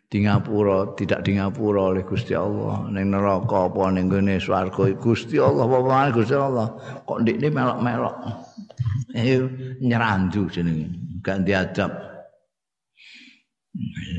di 0.08 0.24
ngapura 0.24 0.96
tidak 0.96 1.20
di 1.20 1.36
ngapura 1.36 1.92
oleh 1.92 2.04
Gusti 2.04 2.32
Allah. 2.32 2.88
Ning 2.88 3.12
neraka 3.12 3.68
apa 3.68 3.92
ning 3.92 4.08
gone 4.08 4.40
swarga 4.40 4.88
Gusti 4.96 5.36
Allah 5.36 5.68
apa 5.68 6.08
Gusti 6.16 6.34
Allah. 6.36 6.72
Kok 7.04 7.18
ndikne 7.24 7.48
melok-melok? 7.52 8.16
Eh 9.12 9.40
nyerandu 9.84 10.48
jenenge. 10.48 10.88
Gak 11.20 11.44
diadab 11.44 11.92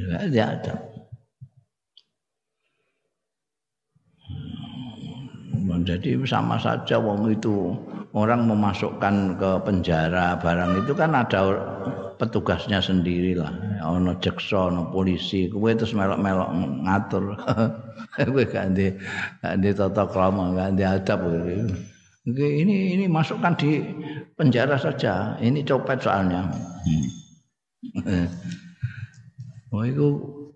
gak 0.10 0.26
diadab 0.30 0.80
jadi 5.84 6.20
sama 6.26 6.60
saja 6.60 7.00
wong 7.00 7.30
itu. 7.32 7.76
Orang 8.10 8.50
memasukkan 8.50 9.38
ke 9.38 9.52
penjara 9.62 10.34
barang 10.42 10.82
itu 10.82 10.98
kan 10.98 11.14
ada 11.14 11.62
petugasnya 12.20 12.84
sendiri 12.84 13.40
lah 13.40 13.50
ono 13.88 14.20
jaksa 14.20 14.68
ono 14.68 14.92
polisi. 14.92 15.48
Kowe 15.48 15.72
terus 15.72 15.96
melok-melok 15.96 16.50
ngatur. 16.84 17.24
Gak 18.20 18.76
ndek 18.76 19.00
gak 19.40 19.54
ndek 19.60 19.74
tata 19.80 20.04
krama 20.12 20.52
ndek 20.52 21.00
adab. 21.00 21.24
Ini 22.28 23.00
ini 23.00 23.06
masukkan 23.08 23.56
di 23.56 23.80
penjara 24.36 24.76
saja. 24.76 25.40
Ini 25.40 25.64
copet 25.64 26.04
soalnya. 26.04 26.52
Oh 29.72 29.84
itu 29.88 30.08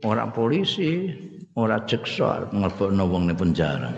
orang 0.04 0.36
polisi 0.36 1.08
orang 1.56 1.86
jaksa 1.88 2.50
ngelbokno 2.52 3.06
wong 3.08 3.30
di 3.32 3.36
penjara 3.38 3.90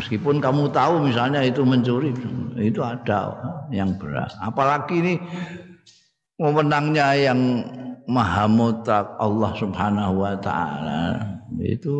meskipun 0.00 0.40
kamu 0.40 0.72
tahu 0.72 1.04
misalnya 1.04 1.44
itu 1.44 1.60
mencuri 1.60 2.16
itu 2.56 2.80
ada 2.80 3.36
yang 3.68 3.92
berat 4.00 4.32
apalagi 4.40 4.96
ini 5.04 5.14
memenangnya 6.40 7.12
yang 7.20 7.40
maha 8.08 8.48
mutlak 8.48 9.14
Allah 9.20 9.52
Subhanahu 9.60 10.24
wa 10.24 10.34
taala. 10.40 11.20
Itu 11.60 11.94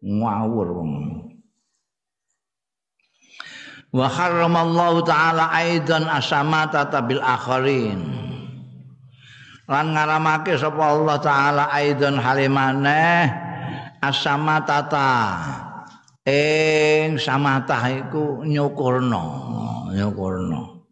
ngawur 0.00 0.68
wa 3.90 4.06
harramallahu 4.06 5.02
taala 5.02 5.50
aidan 5.50 6.06
asamata 6.06 6.86
bil 7.02 7.18
akharin. 7.18 7.98
Lan 9.66 9.94
ngaramake 9.94 10.54
sapa 10.54 10.82
Allah 10.82 11.18
taala 11.18 11.64
aidan 11.74 12.14
halimane 12.18 13.26
asamata 13.98 14.86
ing 16.28 17.16
samatah 17.16 17.84
iku 18.04 18.44
nyukurna 18.44 19.24
nyukurna 19.92 20.84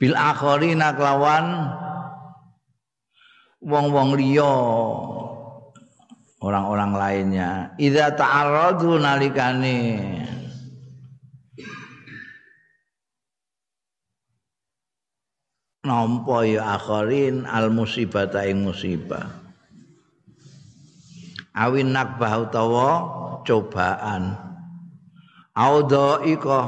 bil 0.00 0.14
akharina 0.16 0.96
kelawan 0.96 1.46
wong-wong 3.62 4.18
liya 4.18 4.54
orang-orang 6.42 6.92
lainnya. 6.98 7.50
Idza 7.78 8.12
ta'arradu 8.18 8.98
nalikane. 8.98 9.78
Nampa 15.82 16.46
ya 16.46 16.78
akharin 16.78 17.42
al 17.42 17.74
musibata 17.74 18.46
ing 18.46 18.62
musibah. 18.62 19.26
Awin 21.58 21.90
nakbah 21.90 22.46
utawa 22.48 22.90
cobaan. 23.44 24.34
Audhaika 25.52 26.60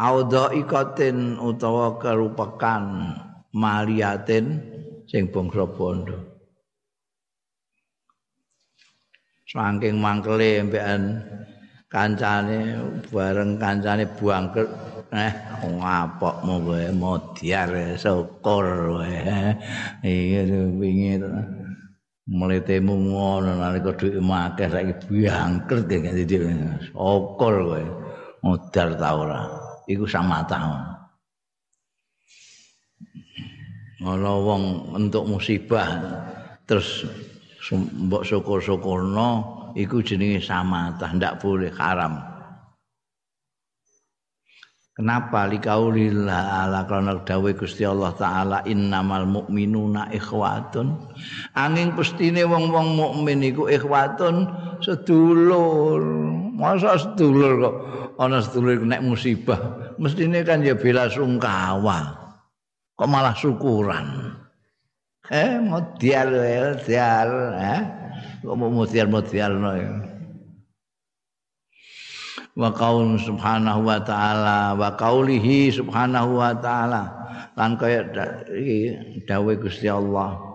audhaikatin 0.00 1.38
utawa 1.38 2.00
kerupakan 2.00 2.82
maliatin 3.54 4.58
sing 5.06 5.28
bangsa 5.28 5.68
bondo 5.68 6.30
saking 9.50 9.98
mangkele 9.98 10.62
mbekan 10.62 11.02
kancane 11.90 12.78
bareng 13.10 13.58
kancane 13.58 14.06
buangkel 14.14 14.70
eh 15.10 15.34
ngapokmu 15.66 16.54
kowe 16.62 16.84
modiar 16.94 17.98
syukur 17.98 18.94
kowe. 18.94 19.14
Iki 20.06 20.40
wingi 20.78 21.18
mletemu 22.30 23.10
ngono 23.10 23.58
nalika 23.58 23.90
dhuwit 23.98 24.22
akeh 24.22 24.68
saiki 24.70 25.26
bangkrut 25.26 25.84
gak 25.90 26.14
dadi 26.14 26.36
okor 26.94 27.54
kowe. 27.66 27.82
Modal 28.40 28.96
ta 28.96 29.08
ora? 29.18 29.40
Iku 29.90 30.08
samata 30.08 30.56
ana 34.00 34.32
wong 34.32 34.96
entuk 34.96 35.28
musibah 35.28 36.00
terus 36.64 37.04
mbok 37.76 38.24
syukur-syukurno 38.24 39.28
iku 39.76 40.00
jenenge 40.00 40.40
samatah 40.40 41.12
ndak 41.12 41.36
boleh 41.44 41.68
haram 41.76 42.29
Kenapa 45.00 45.48
likaulillah 45.48 46.68
ala 46.68 46.84
karena 46.84 47.16
dawuh 47.24 47.56
Gusti 47.56 47.88
Allah 47.88 48.12
taala 48.20 48.60
innamal 48.68 49.24
mu'minuna 49.24 50.12
ikhwatun. 50.12 50.92
Angin 51.56 51.96
pestine 51.96 52.44
wong-wong 52.44 53.00
mukmin 53.00 53.40
iku 53.40 53.72
ikhwatun 53.72 54.44
sedulur. 54.84 56.04
Masa 56.52 57.00
sedulur 57.00 57.52
kok 57.64 57.74
ana 58.20 58.44
sedulur 58.44 58.84
nek 58.84 59.00
musibah, 59.00 59.96
mestine 59.96 60.44
kan 60.44 60.60
ya 60.60 60.76
bela 60.76 61.08
sungkawa. 61.08 62.20
Kok 62.92 63.08
malah 63.08 63.32
syukuran. 63.32 64.36
Eh, 65.32 65.64
modial, 65.64 66.28
modial, 66.76 67.30
eh. 67.56 67.82
Kok 68.44 68.52
mau 68.52 68.68
modial-modial 68.68 69.52
no 69.56 69.72
ya. 69.72 70.09
Wa 72.58 72.74
qaul 72.74 73.18
subhanahu 73.18 73.86
wa 73.86 73.98
ta'ala 74.02 74.74
wa 74.74 74.94
qaulihi 74.94 75.70
subhanahu 75.70 76.38
wa 76.38 76.54
ta'ala. 76.54 77.02
Lan 77.54 77.76
kaya 77.78 78.10
iki 78.50 78.96
dawuh 79.26 79.58
Gusti 79.58 79.86
Allah. 79.90 80.50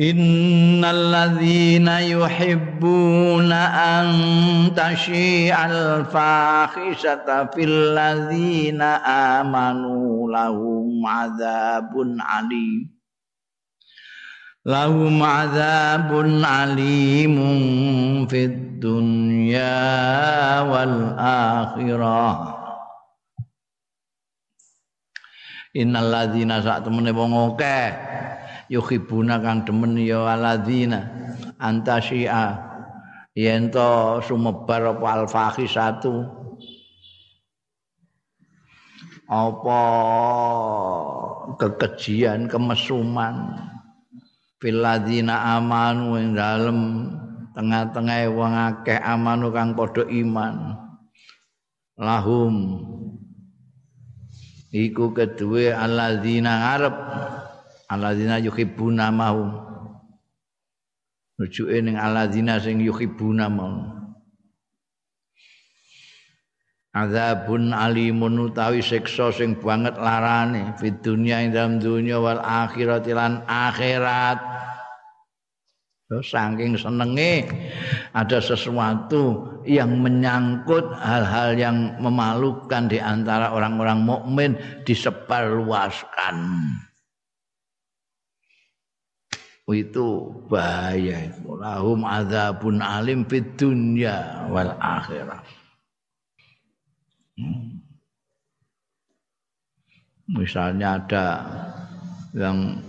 Innal 0.00 1.12
ladzina 1.12 2.00
yuhibbuna 2.00 3.60
an 3.74 4.06
tashi'al 4.72 6.08
fahisata 6.08 7.52
fil 7.52 7.92
ladzina 7.92 9.04
amanu 9.04 10.24
lahum 10.30 11.04
adzabun 11.04 12.16
alim 12.16 12.99
lahum 14.64 15.20
adzabun 15.20 16.44
alimun 16.44 17.58
fid 18.28 18.80
dunya 18.80 19.72
wal 20.64 21.16
akhirah. 21.20 22.60
Innal 25.70 26.10
ladzina 26.10 26.58
sak 26.58 26.82
temene 26.82 27.14
wong 27.14 27.54
akeh 27.54 27.94
yuhibuna 28.70 29.38
kang 29.38 29.62
demen 29.62 29.94
ya 29.98 30.26
alladzina 30.26 31.06
antasya 31.62 32.58
yen 33.38 33.70
to 33.70 34.18
sumebar 34.26 34.98
apa 34.98 35.06
al 35.14 35.24
fahisatu 35.30 36.26
apa 39.30 39.82
kekejian 41.54 42.50
kemesuman 42.50 43.58
filadzina 44.60 45.56
amanu 45.56 46.20
ing 46.20 46.36
dalem 46.36 46.78
tengah-tengah 47.56 48.28
wong 48.30 48.54
akeh 48.54 49.00
amanu 49.00 49.48
kang 49.50 49.72
padha 49.72 50.04
iman. 50.06 50.76
Lahum. 51.96 52.54
Iku 54.70 55.10
kedue 55.10 55.74
alladzina 55.74 56.52
ngarep. 56.62 56.96
Alladzina 57.90 58.38
yuhibbuna 58.38 59.10
mahum. 59.10 59.50
Rujuke 61.40 61.80
ning 61.82 61.98
alladzina 61.98 62.62
sing 62.62 62.78
yuhibbuna 62.78 63.50
mahum. 63.50 64.00
Azabun 66.90 67.70
alimun 67.70 68.50
utawi 68.50 68.82
siksa 68.82 69.30
sing 69.30 69.62
banget 69.62 69.94
larane 69.94 70.74
fid 70.74 70.98
dunya 71.06 71.38
ing 71.38 71.54
dalam 71.54 71.78
dunya 71.78 72.18
wal 72.18 72.42
akhirat 72.42 73.06
lan 73.06 73.46
akhirat 73.46 74.49
saking 76.18 76.74
senenge 76.74 77.46
ada 78.10 78.42
sesuatu 78.42 79.46
yang 79.62 80.02
menyangkut 80.02 80.90
hal-hal 80.98 81.54
yang 81.54 81.94
memalukan 82.02 82.90
di 82.90 82.98
antara 82.98 83.54
orang-orang 83.54 84.02
mukmin 84.02 84.50
disebarluaskan. 84.82 86.36
Itu 89.70 90.34
bahaya 90.50 91.30
lahum 91.46 92.02
azabun 92.02 92.82
alim 92.82 93.22
fid 93.30 93.54
dunya 93.54 94.50
wal 94.50 94.74
akhirah. 94.82 95.46
Hmm. 97.38 97.78
Misalnya 100.26 100.98
ada 100.98 101.26
yang 102.34 102.82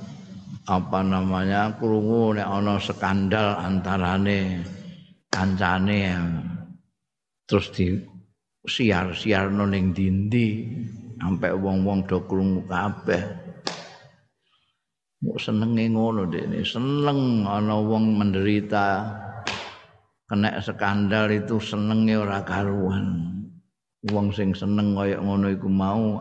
apa 0.70 1.01
namanya 1.01 1.74
krungu 1.74 2.38
nek 2.38 2.45
ana 2.45 2.78
skandal 2.78 3.57
antarane 3.57 4.62
kancane 5.34 6.01
terus 7.49 7.74
di 7.74 7.97
siar-siar 8.62 9.49
ning 9.49 9.89
dindi 9.89 10.70
sampai 11.18 11.53
wong-wong 11.53 12.05
do 12.05 12.22
krungu 12.30 12.62
kabeh. 12.70 13.24
Mau 15.22 15.38
senenge 15.38 15.86
ngono 15.86 16.26
dene 16.30 16.66
seneng 16.66 17.45
ana 17.45 17.78
wong 17.78 18.18
menderita 18.18 19.05
kena 20.26 20.57
skandal 20.62 21.30
itu 21.30 21.62
senenge 21.62 22.18
ora 22.18 22.41
karuan. 22.41 23.38
Wong 24.09 24.34
sing 24.34 24.57
seneng 24.57 24.97
kaya 24.97 25.22
ngono 25.22 25.53
iku 25.53 25.70
mau 25.70 26.18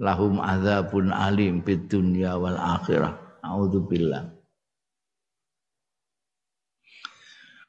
lahum 0.00 0.40
adzabun 0.40 1.12
alim 1.12 1.60
fid 1.60 1.92
dunya 1.92 2.32
wal 2.40 2.56
akhirah 2.56 3.21
auzubillah 3.42 4.42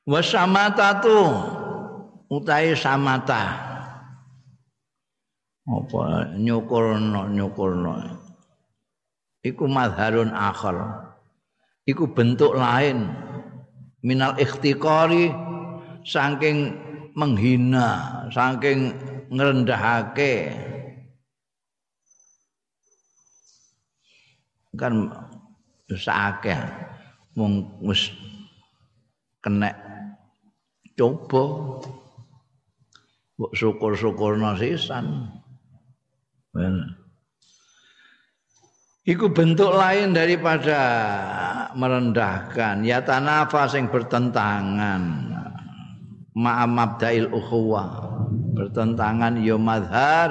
wasamatatu. 0.07 1.19
Utai 2.31 2.73
samata. 2.73 3.43
Apa? 5.63 6.35
Nyukurno 6.35 7.29
nyukurno. 7.31 7.93
Iku 9.43 9.67
madharun 9.67 10.31
akhir 10.31 10.75
iku 11.87 12.07
bentuk 12.11 12.55
lain. 12.55 13.11
Minal 14.03 14.35
ikhtiqari 14.35 15.31
saking 16.03 16.75
menghina 17.15 18.27
saking 18.35 18.91
ngrendahake 19.31 20.51
kan 24.75 25.07
sakake 25.91 26.55
wong 27.35 27.81
wis 27.83 28.13
kena 29.43 29.75
coba. 30.95 31.43
Mbok 33.33 33.51
syukur-syukurna 33.57 34.53
sisan. 34.61 35.25
Iku 39.03 39.33
bentuk 39.33 39.73
lain 39.73 40.13
daripada 40.13 40.79
merendahkan. 41.73 42.85
Ya 42.85 43.01
tanafa 43.01 43.65
sing 43.67 43.89
bertentangan. 43.89 45.33
Ma'a 46.37 46.65
mabda'il 46.69 47.29
ukhuwah 47.29 48.12
bertentangan 48.53 49.41
ya 49.41 49.57
madhar. 49.57 50.29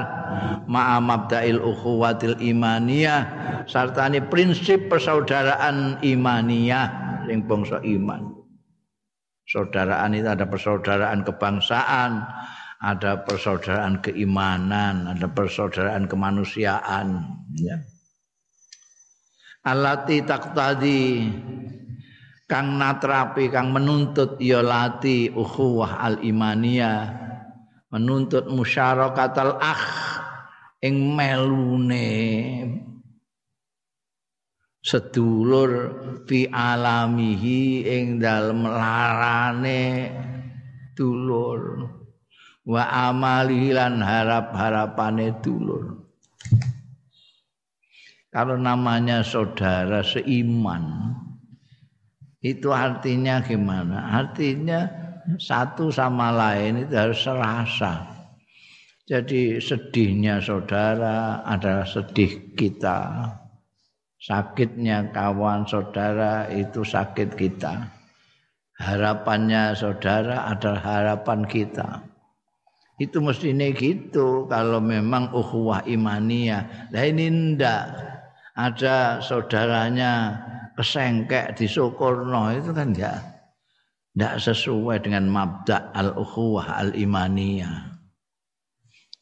Ma'a 0.71 1.03
mabda'il 1.03 1.61
ukhuwatil 1.61 2.39
imaniyah. 2.41 3.23
Sartane 3.69 4.25
prinsip 4.31 4.89
persaudaraan 4.89 6.01
imaniyah. 6.01 6.87
Yang 7.29 7.43
bangsa 7.47 7.79
iman. 7.83 8.33
Saudaraan 9.47 10.17
itu 10.17 10.27
ada 10.31 10.49
persaudaraan 10.49 11.27
kebangsaan 11.29 12.25
ada 12.83 13.23
persaudaraan 13.23 14.03
keimanan 14.03 15.07
ada 15.07 15.31
persaudaraan 15.31 16.11
kemanusiaan 16.11 17.31
ya. 17.55 17.79
Alati 19.63 20.27
taqtadi 20.27 21.31
kang 22.51 22.75
natrapi 22.83 23.47
kang 23.55 23.71
menuntut 23.71 24.35
ya 24.43 24.59
lati 24.59 25.31
ukhuwah 25.31 26.03
al 26.03 26.19
imaniyah 26.19 27.22
menuntut 27.93 28.49
musyarakatal 28.49 29.61
akh 29.61 29.85
ing 30.81 31.13
melune 31.13 32.09
sedulur 34.83 35.71
fi 36.27 36.49
alamihi 36.51 37.87
ing 37.87 38.19
dalem 38.19 38.67
larane 38.67 40.11
dulur. 40.97 41.87
Wa 42.63 43.11
amali 43.11 43.75
lan 43.75 43.99
harap-harapane 43.99 45.35
dulur. 45.43 45.99
Kalau 48.31 48.55
namanya 48.55 49.27
saudara 49.27 50.01
seiman 50.07 51.11
itu 52.39 52.71
artinya 52.71 53.43
gimana? 53.43 54.15
Artinya 54.15 55.02
satu 55.39 55.89
sama 55.89 56.35
lain 56.35 56.87
itu 56.87 56.95
harus 56.95 57.21
serasa. 57.23 58.07
Jadi 59.07 59.59
sedihnya 59.59 60.39
saudara 60.39 61.43
adalah 61.43 61.87
sedih 61.87 62.55
kita. 62.55 63.29
Sakitnya 64.23 65.11
kawan 65.11 65.67
saudara 65.67 66.47
itu 66.51 66.87
sakit 66.87 67.35
kita. 67.35 68.03
harapannya 68.83 69.79
saudara 69.79 70.51
adalah 70.51 70.83
harapan 70.83 71.47
kita. 71.47 72.03
Itu 72.99 73.23
mestinya 73.23 73.71
gitu 73.71 74.51
kalau 74.51 74.83
memang 74.83 75.31
ukhuwah 75.31 75.87
imaniyah. 75.87 76.91
Lah 76.91 77.05
ini 77.07 77.55
ndak 77.55 77.83
ada 78.59 79.23
saudaranya 79.23 80.35
kesengkek 80.77 81.57
di 81.57 81.67
Sokorno 81.71 82.53
itu 82.53 82.75
kan 82.75 82.93
ya 82.93 83.32
ndak 84.13 84.35
sesuai 84.45 85.01
dengan 85.01 85.29
mabda 85.29 85.93
al-ukhuwah 85.97 86.81
al-imaniyah. 86.85 87.93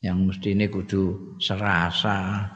Yang 0.01 0.19
mestinya 0.33 0.67
kudu 0.67 1.37
serasa 1.37 2.49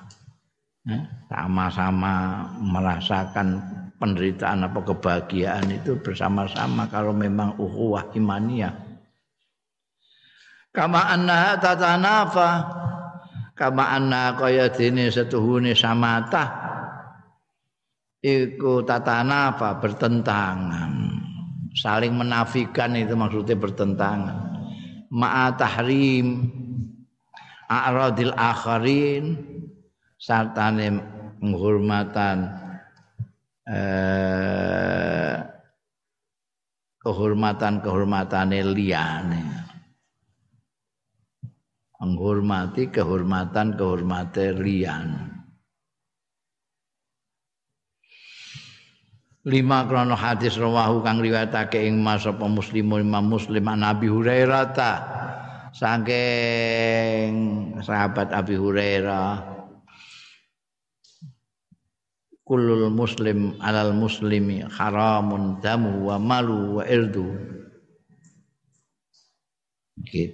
sama-sama 1.28 2.44
merasakan 2.60 3.60
penderitaan 3.96 4.68
apa 4.68 4.80
kebahagiaan 4.84 5.72
itu 5.72 5.96
bersama-sama 6.00 6.88
kalau 6.88 7.12
memang 7.12 7.56
ukhuwah 7.56 8.12
imaniyah. 8.16 8.72
Kama 10.74 11.06
anna 11.06 11.54
tatanafa 11.56 12.50
kama 13.54 13.94
anna 13.94 14.34
kaya 14.34 14.66
dene 14.74 15.06
setuhune 15.08 15.72
samata 15.78 16.44
iku 18.18 18.82
tatanafa 18.82 19.78
bertentangan. 19.78 21.23
Saling 21.74 22.14
menafikan 22.14 22.94
itu 22.94 23.18
maksudnya 23.18 23.58
bertentangan. 23.58 24.38
Ma'a 25.10 25.58
tahrim 25.58 26.46
a'radil 27.66 28.30
akharin 28.30 29.42
sartane 30.14 31.02
penghormatan 31.42 32.46
eh, 33.66 35.34
kehormatan-kehormatan 37.02 38.54
liyane. 38.70 39.42
Menghormati 41.98 42.92
kehormatan-kehormatan 42.92 44.60
liyan. 44.60 45.33
Lima 49.44 49.84
krono 49.84 50.16
hadis 50.16 50.56
rawahu 50.56 51.04
kang 51.04 51.20
riwayatake 51.20 51.84
ing 51.84 52.00
mas 52.00 52.24
apa 52.24 52.48
muslimun 52.48 53.04
imam 53.04 53.28
muslim 53.28 53.68
an 53.68 53.84
Hurairah 53.84 54.72
ta. 54.72 54.92
Saking 55.76 57.32
sahabat 57.84 58.32
Abi 58.32 58.56
Hurairah. 58.56 59.52
Kullul 62.40 62.88
muslim 62.88 63.60
alal 63.60 63.92
muslimi 63.92 64.64
haramun 64.64 65.60
damu 65.60 66.08
wa 66.08 66.16
malu 66.16 66.80
wa 66.80 66.84
irdu. 66.88 67.36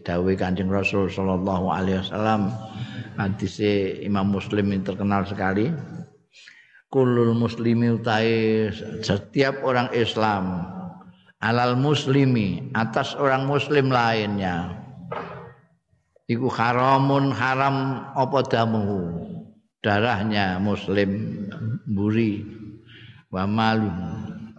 Dawe 0.07 0.33
Kanjeng 0.39 0.71
Rasul 0.71 1.11
sallallahu 1.11 1.67
alaihi 1.67 1.99
wasallam. 1.99 2.55
Hadis 3.19 3.59
Imam 4.07 4.31
Muslim 4.31 4.71
yang 4.71 4.87
terkenal 4.87 5.27
sekali 5.27 5.75
kulul 6.91 7.39
muslimi 7.39 7.95
utai 7.95 8.69
setiap 9.01 9.63
orang 9.63 9.95
Islam. 9.95 10.67
Alal 11.41 11.79
muslimi 11.79 12.69
atas 12.77 13.17
orang 13.17 13.49
muslim 13.49 13.89
lainnya. 13.89 14.77
Iku 16.29 16.53
haramun 16.53 17.33
haram 17.33 18.07
apa 18.13 18.45
damu 18.45 18.85
darahnya 19.81 20.61
muslim 20.61 21.41
buri 21.89 22.45
wa 23.33 23.49
malu 23.49 23.89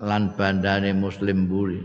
lan 0.02 0.34
bandane 0.34 0.92
muslim 0.98 1.46
buri 1.46 1.80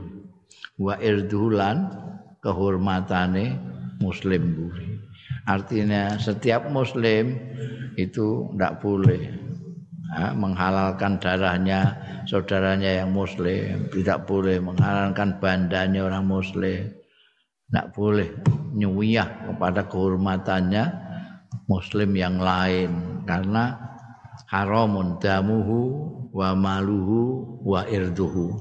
wa 0.80 0.96
irdulan 0.98 1.92
kehormatane 2.40 3.60
muslim 4.00 4.56
buri 4.56 4.96
artinya 5.44 6.16
setiap 6.16 6.72
muslim 6.72 7.36
itu 8.00 8.48
tidak 8.56 8.80
boleh 8.80 9.45
ya, 10.14 10.36
menghalalkan 10.36 11.18
darahnya 11.18 11.96
saudaranya 12.28 13.02
yang 13.02 13.10
muslim. 13.10 13.90
Tidak 13.90 14.26
boleh 14.28 14.62
menghalalkan 14.62 15.38
bandanya 15.42 16.06
orang 16.06 16.26
muslim. 16.26 16.94
Tidak 17.66 17.86
boleh 17.94 18.30
nyuwiyah 18.76 19.50
kepada 19.50 19.90
kehormatannya 19.90 20.84
muslim 21.66 22.14
yang 22.14 22.38
lain. 22.38 23.22
Karena 23.26 23.74
haramun 24.46 25.18
damuhu 25.18 25.80
wa 26.30 26.54
maluhu 26.54 27.58
wa 27.66 27.82
irduhu. 27.90 28.54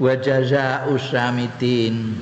Wa 0.00 0.18
jazaa'u 0.18 0.96
samitin 0.96 2.16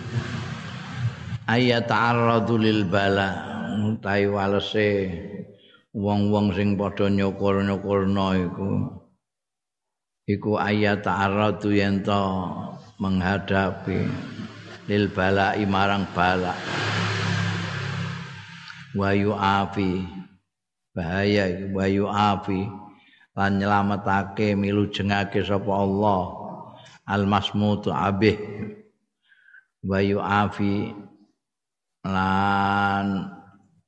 ayat 1.47 1.87
ta'arradu 1.87 2.59
lil 2.59 2.83
bala. 2.85 3.49
Utawi 3.81 4.29
walese 4.29 4.91
wong-wong 5.91 6.55
sing 6.55 6.79
padha 6.79 7.11
nyukur-nyukurna 7.11 8.27
iku. 8.47 8.71
Iku 10.31 10.63
ayat 10.63 11.03
ta'arradu 11.03 11.75
yen 11.75 12.07
menghadapi 13.03 14.07
lil 14.87 15.05
bala 15.11 15.59
marang 15.67 16.07
bala. 16.15 16.55
Wayu 18.95 19.35
afi 19.35 20.07
bahaya 20.95 21.71
wayu 21.75 22.07
afi 22.11 22.67
lan 23.35 23.59
nyelametake 23.59 24.59
milu 24.59 24.91
jengake 24.91 25.43
sapa 25.43 25.71
Allah 25.71 26.23
al 27.07 27.27
masmutu 27.27 27.91
abih. 27.91 28.39
Wayu 29.83 30.23
afi 30.23 30.95
lan 32.07 33.40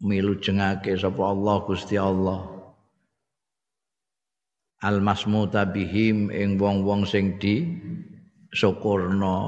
milu 0.02 0.34
jengake 0.42 0.98
sapa 0.98 1.30
Allah 1.30 1.56
Gusti 1.62 1.94
Allah. 1.94 2.42
Al 4.82 4.98
masmuta 4.98 5.62
bihim 5.62 6.34
ing 6.34 6.58
wong-wong 6.58 7.06
sing 7.06 7.38
di 7.38 7.70
syukurna 8.50 9.38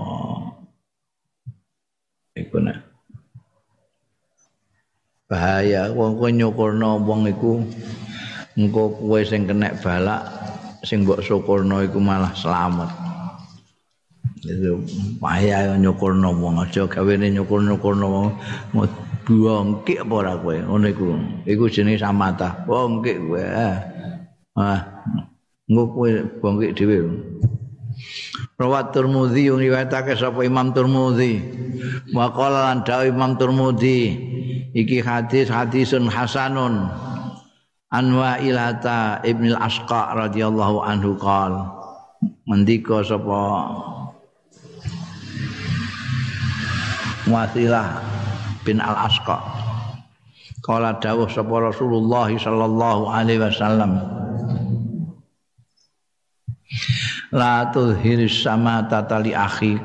iku 2.39 2.63
nek. 2.63 2.79
Bahaya 5.27 5.91
wong 5.91 6.23
kowe 6.23 6.31
nyukurno 6.31 7.03
wong 7.03 7.27
iku 7.27 7.59
engko 8.55 8.95
kowe 8.95 9.19
sing 9.27 9.51
kena 9.51 9.75
balak 9.83 10.23
sing 10.87 11.03
mbok 11.03 11.19
syukurno 11.19 11.83
iku 11.83 11.99
malah 11.99 12.31
selamat. 12.39 12.95
Bahaya 15.19 15.75
nyukurno 15.75 16.31
wong 16.39 16.63
aja 16.63 16.87
gawene 16.87 17.35
nyukur-nyukurno 17.35 18.07
wong 18.07 18.29
bongkik 19.25 20.05
apa 20.05 20.15
ora 20.15 20.33
kowe? 20.37 20.57
Ngono 20.61 20.87
iku. 20.89 21.09
Iku 21.49 21.65
jenenge 21.73 22.01
samata 22.01 22.65
bongkik 22.69 23.17
kowe 23.25 23.43
ah, 23.43 23.77
ah. 24.61 24.81
engko 25.69 25.83
kowe 25.97 26.11
bongkik 26.41 26.77
dhewe. 26.77 26.97
Rawat 28.55 28.95
Turmudi 28.95 29.51
yang 29.51 29.59
riwayatake 29.59 30.15
sapa 30.15 30.47
Imam 30.47 30.71
Turmudi. 30.71 31.43
Wa 32.15 32.31
qala 32.31 32.71
lan 32.71 32.87
Imam 33.07 33.35
Turmudi 33.35 34.15
iki 34.77 35.03
hadis 35.03 35.51
hadisun 35.51 36.07
hasanun. 36.07 36.87
Anwa 37.95 38.43
ilata 38.43 39.23
Ibnu 39.23 39.55
Asqa 39.55 40.19
radhiyallahu 40.19 40.83
anhu 40.83 41.15
qal 41.15 41.71
mendika 42.47 43.07
sapa? 43.07 43.71
Wasilah 47.25 48.05
bin 48.65 48.81
Al 48.81 49.07
Asqa 49.07 49.39
Kala 50.65 50.97
dawuh 50.97 51.29
sapa 51.29 51.71
Rasulullah 51.71 52.33
sallallahu 52.33 53.13
alaihi 53.13 53.45
wasallam 53.45 54.01
La 57.31 57.69
tuhhiris 57.69 58.43
sama 58.43 58.89
tatali 58.89 59.37
akhik 59.37 59.85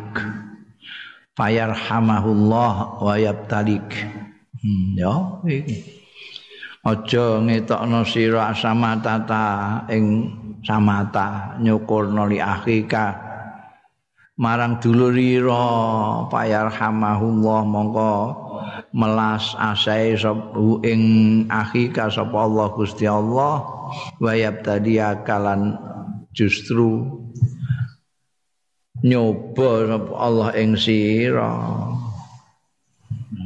Fayarhamahullah 1.35 3.03
wa 3.03 3.13
yabtalik 3.19 3.91
Hmm, 4.59 4.91
ya. 4.99 5.39
Aja 6.83 7.25
ngetokno 7.39 8.03
sira 8.03 8.51
samatata 8.51 9.87
ing 9.87 10.03
samata 10.63 11.55
nyukurno 11.63 12.27
li 12.27 12.43
akhika 12.43 13.28
marang 14.39 14.79
dulurira 14.79 15.67
payarhamahullah 16.31 17.59
mongko 17.67 18.15
melas 18.95 19.51
asae 19.59 20.15
sabu 20.15 20.79
ing 20.87 21.43
akhika 21.51 22.07
sapa 22.07 22.47
Allah 22.47 22.71
Gusti 22.71 23.03
Allah 23.03 23.67
wayab 24.23 24.63
tadi 24.63 24.95
akalan 24.95 25.75
justru 26.31 27.19
nyoba 29.03 29.99
Allah 30.15 30.55
ing 30.55 30.79
sira 30.79 31.51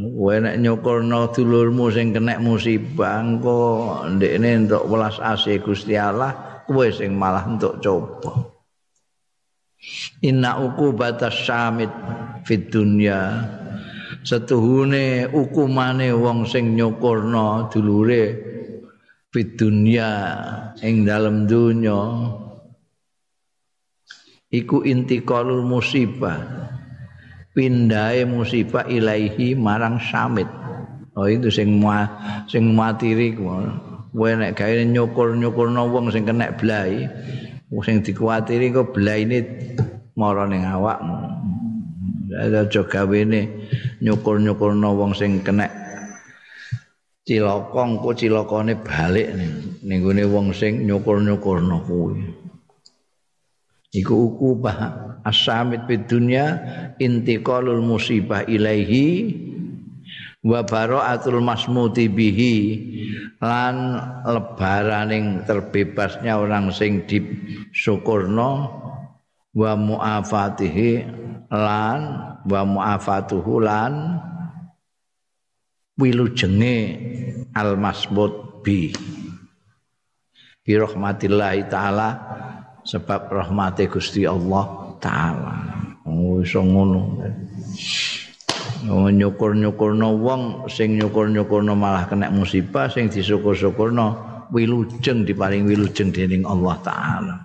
Kowe 0.03 0.35
nek 0.39 0.59
nyukurno 0.59 1.31
dulurmu 1.31 1.91
sing 1.91 2.15
kena 2.15 2.39
musibah 2.39 3.19
engko 3.23 3.59
ndekne 4.07 4.63
entuk 4.63 4.83
welas 4.87 5.19
asih 5.19 5.59
Gusti 5.63 5.99
Allah, 5.99 6.63
kowe 6.67 6.87
sing 6.91 7.15
malah 7.15 7.43
entuk 7.47 7.79
coba. 7.83 8.52
Inna 10.23 10.57
batas 10.95 11.45
syamit 11.45 11.91
fit 12.47 12.71
dunya. 12.71 13.43
Setuhune 14.23 15.27
ukumane 15.31 16.15
wong 16.15 16.47
sing 16.47 16.79
nyukurna 16.79 17.67
dulure 17.67 18.25
fit 19.33 19.59
dunya 19.59 20.11
ing 20.79 21.03
dalem 21.03 21.43
dunya. 21.43 21.99
Iku 24.53 24.85
intiqalul 24.85 25.65
musibah. 25.65 26.39
Pindahe 27.53 28.25
musibah 28.25 28.89
ilaihi 28.89 29.53
marang 29.53 30.01
samit 30.01 30.49
oh 31.13 31.29
itu 31.29 31.49
sing 31.53 31.77
ma, 31.77 32.05
sing 32.49 32.73
matiri 32.73 33.37
kowe 33.37 34.29
nek 34.33 34.57
gawe 34.57 34.73
nyukur-nyukurno 34.85 35.89
wong 35.89 36.09
sing 36.13 36.25
kena 36.25 36.53
blai 36.57 37.05
sing 37.81 38.05
dikuatiri 38.05 38.69
kok 38.69 38.93
blaine 38.93 39.39
mara 40.13 40.45
ning 40.45 40.67
awakmu. 40.67 41.17
Aja 42.33 42.65
gawene 42.85 43.69
nyukur-nyukurno 44.01 44.89
wong 44.97 45.13
sing 45.17 45.41
kena 45.45 45.69
cilokong 47.23 48.01
ku 48.03 48.11
cilokone 48.13 48.77
balik 48.83 49.31
ning 49.85 49.99
gone 50.03 50.23
wong 50.27 50.51
sing 50.53 50.85
nyukur-nyukurno 50.85 51.77
kuwi. 51.87 52.19
Iku 53.93 54.33
ukubah 54.33 54.77
as-samit 55.21 55.85
fid 55.85 56.09
dunya 56.09 56.57
intiqalul 56.97 57.85
musibah 57.85 58.41
ilaihi 58.49 59.05
wa 60.43 60.59
baraatul 60.59 61.39
masmuti 61.39 62.11
bihi 62.11 62.55
lan 63.39 63.95
lebaraning 64.27 65.47
terbebasnya 65.47 66.35
orang 66.35 66.67
sing 66.75 67.07
disyukurno 67.07 68.51
wa 69.55 69.71
muafatihi 69.79 70.91
lan 71.47 71.99
wa 72.43 72.61
muafatuhu 72.67 73.63
lan 73.63 74.19
wilujenge 75.95 76.77
al 77.55 77.79
masmut 77.79 78.65
bi. 78.65 78.91
Bi 80.63 80.73
rahmatillahi 80.79 81.71
taala 81.71 82.09
sebab 82.83 83.31
rahmati 83.31 83.87
Gusti 83.87 84.27
Allah 84.27 84.95
taala. 84.99 85.55
Oh 86.03 86.43
iso 86.43 86.59
ngono 86.59 87.19
nyukur-nyukurno 88.89 90.09
wong 90.19 90.67
sing 90.67 90.99
nyukur-nyukurno 90.99 91.73
malah 91.75 92.07
kena 92.07 92.27
musibah 92.27 92.91
sing 92.91 93.07
disyukur-syukurno 93.07 94.05
wilujeng 94.51 95.23
diparing 95.23 95.65
wilujeng 95.65 96.11
dening 96.11 96.43
Allah 96.43 96.75
taala. 96.83 97.35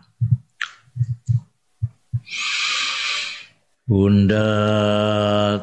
Bunda 3.89 4.45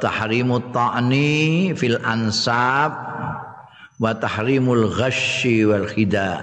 tahrimut 0.02 0.74
ta'ni 0.74 1.70
fil 1.78 2.02
ansab 2.02 2.92
wa 4.02 4.12
tahrimul 4.18 4.90
ghasyi 4.90 5.70
wal 5.70 5.86
khida. 5.86 6.42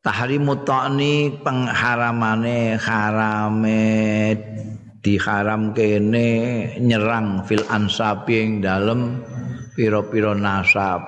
Tahrimut 0.00 0.64
ta'ni 0.64 1.36
pengharamane 1.44 2.80
harame 2.80 3.84
diharam 5.02 5.74
kene 5.74 6.30
nyerang 6.78 7.42
fil 7.42 7.66
ansab 7.66 8.22
yang 8.30 8.62
dalam 8.62 9.18
piro-piro 9.74 10.32
nasab 10.38 11.02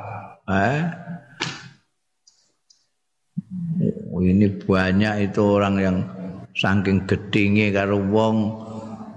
eh? 0.50 0.82
Oh, 4.14 4.22
ini 4.22 4.46
banyak 4.46 5.30
itu 5.30 5.42
orang 5.42 5.76
yang 5.78 5.96
saking 6.54 7.06
gedinge 7.06 7.74
karo 7.74 7.98
wong 7.98 8.36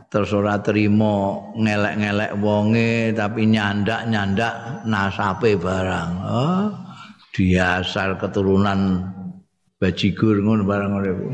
terus 0.10 0.34
ora 0.34 0.58
terima 0.62 1.38
ngelek-ngelek 1.54 2.34
wonge 2.42 3.14
tapi 3.14 3.46
nyandak-nyandak 3.46 4.86
nasabe 4.90 5.54
barang 5.60 6.12
oh, 6.26 6.66
diasal 7.36 8.18
keturunan 8.18 9.06
bajigur 9.78 10.42
ngono 10.42 10.66
barang 10.66 10.90
ngono 10.90 11.08
iku. 11.08 11.28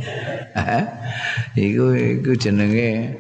iku 1.55 1.85
iku 1.95 2.31
jenenge 2.35 3.15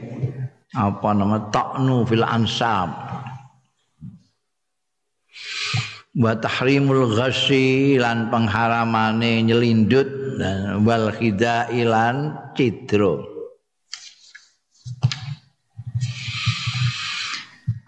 apa 0.75 1.09
nama 1.15 1.47
taknu 1.47 2.03
fil 2.03 2.27
ansab. 2.27 2.91
Wa 6.13 6.37
tahrimul 6.37 7.09
ghasyi 7.17 7.97
lan 7.97 8.29
pengharamane 8.29 9.41
nyelindut 9.41 10.37
dan 10.37 10.85
wal 10.85 11.09
khidai 11.09 11.81
lan 11.87 12.37
cidro. 12.53 13.33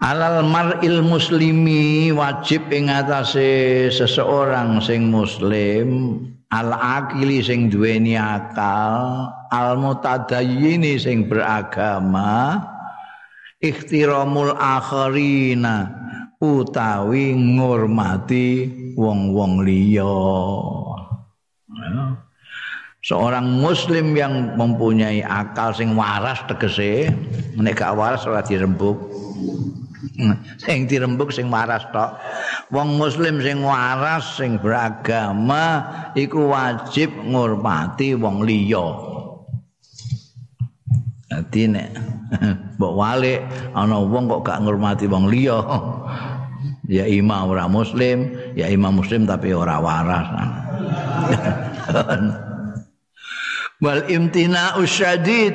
Alal 0.02 0.46
mar'il 0.46 1.02
muslimi 1.02 2.14
wajib 2.14 2.70
ing 2.70 2.90
atase 2.90 3.90
seseorang 3.90 4.78
sing 4.78 5.10
muslim 5.10 6.20
al 6.52 6.70
akili 6.70 7.42
sing 7.42 7.66
duweni 7.66 8.14
akal 8.14 9.30
al 9.50 9.74
mutadayyini 9.78 10.94
sing 10.98 11.26
beragama 11.26 12.62
ikhtiramul 13.58 14.54
akharina 14.54 15.90
utawi 16.36 17.32
ngurmati 17.32 18.68
wong-wong 18.92 19.64
liya. 19.64 20.16
Seorang 23.06 23.62
muslim 23.62 24.18
yang 24.18 24.58
mempunyai 24.58 25.22
akal 25.22 25.70
sing 25.70 25.94
waras 25.94 26.42
tegese 26.50 27.06
nek 27.54 27.78
waras 27.94 28.26
ora 28.26 28.42
dirembuk 28.42 28.98
sing 30.62 30.86
dirembuk 30.86 31.34
sing 31.34 31.50
waras 31.50 31.82
tok. 31.90 32.14
Wong 32.70 32.98
muslim 32.98 33.42
sing 33.42 33.62
waras 33.62 34.38
sing 34.38 34.58
beragama 34.58 35.86
iku 36.14 36.50
wajib 36.50 37.10
ngurmati 37.14 38.14
wong 38.18 38.42
liya. 38.46 38.86
Dadi 41.26 41.66
nek 41.66 41.90
mbok 42.78 42.94
wale 42.94 43.42
ana 43.74 43.98
wong 43.98 44.30
kok 44.30 44.46
gak 44.46 44.62
ngurmati 44.62 45.06
wong 45.10 45.26
liya? 45.30 45.58
Ya 46.86 47.02
imam 47.02 47.50
ora 47.50 47.66
muslim 47.66 48.30
ya 48.54 48.70
imam 48.70 49.02
muslim 49.02 49.26
tapi 49.26 49.50
ora 49.50 49.82
waras. 49.82 50.30
Wal 53.82 54.06
imtina 54.06 54.78
usyadid 54.78 55.50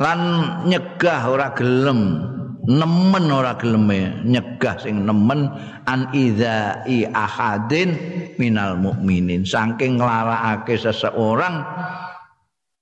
lan 0.00 0.20
nyegah 0.64 1.28
ora 1.28 1.52
gelem 1.52 2.31
nemen 2.68 3.26
ora 3.32 3.58
geleme 3.58 4.22
nyegah 4.22 4.78
sing 4.78 5.02
nemen 5.02 5.50
an 5.86 6.10
idzai 6.14 7.10
ahadin 7.10 7.94
minal 8.38 8.78
mukminin 8.78 9.42
saking 9.42 9.98
nglarakake 9.98 10.78
seseorang 10.78 11.66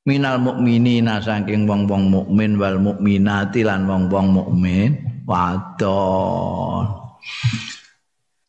minal 0.08 0.40
mukminina 0.40 1.20
saking 1.20 1.68
wong-wong 1.68 2.08
mukmin 2.08 2.56
wal 2.56 2.80
mukminati 2.80 3.60
lan 3.62 3.84
wong-wong 3.84 4.28
mukmin. 4.32 5.10
Wadon. 5.30 6.90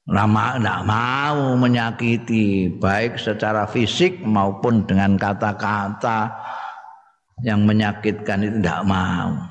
Lama 0.10 0.58
tidak 0.58 0.82
mau 0.90 1.54
menyakiti 1.54 2.74
baik 2.82 3.22
secara 3.22 3.70
fisik 3.70 4.26
maupun 4.26 4.90
dengan 4.90 5.14
kata-kata 5.14 6.34
yang 7.46 7.70
menyakitkan 7.70 8.50
itu 8.50 8.58
tidak 8.58 8.82
mau. 8.90 9.51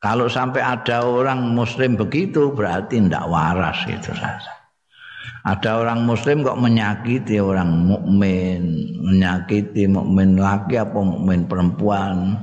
Kalau 0.00 0.32
sampai 0.32 0.64
ada 0.64 1.04
orang 1.04 1.52
muslim 1.52 1.92
begitu 1.92 2.56
berarti 2.56 2.96
tidak 2.96 3.28
waras 3.28 3.84
itu 3.84 4.16
saja. 4.16 4.60
Ada 5.44 5.84
orang 5.84 6.08
muslim 6.08 6.40
kok 6.40 6.56
menyakiti 6.56 7.36
orang 7.36 7.68
mukmin, 7.84 8.60
menyakiti 9.04 9.84
mukmin 9.88 10.40
laki 10.40 10.80
apa 10.80 10.96
mukmin 11.00 11.44
perempuan 11.44 12.36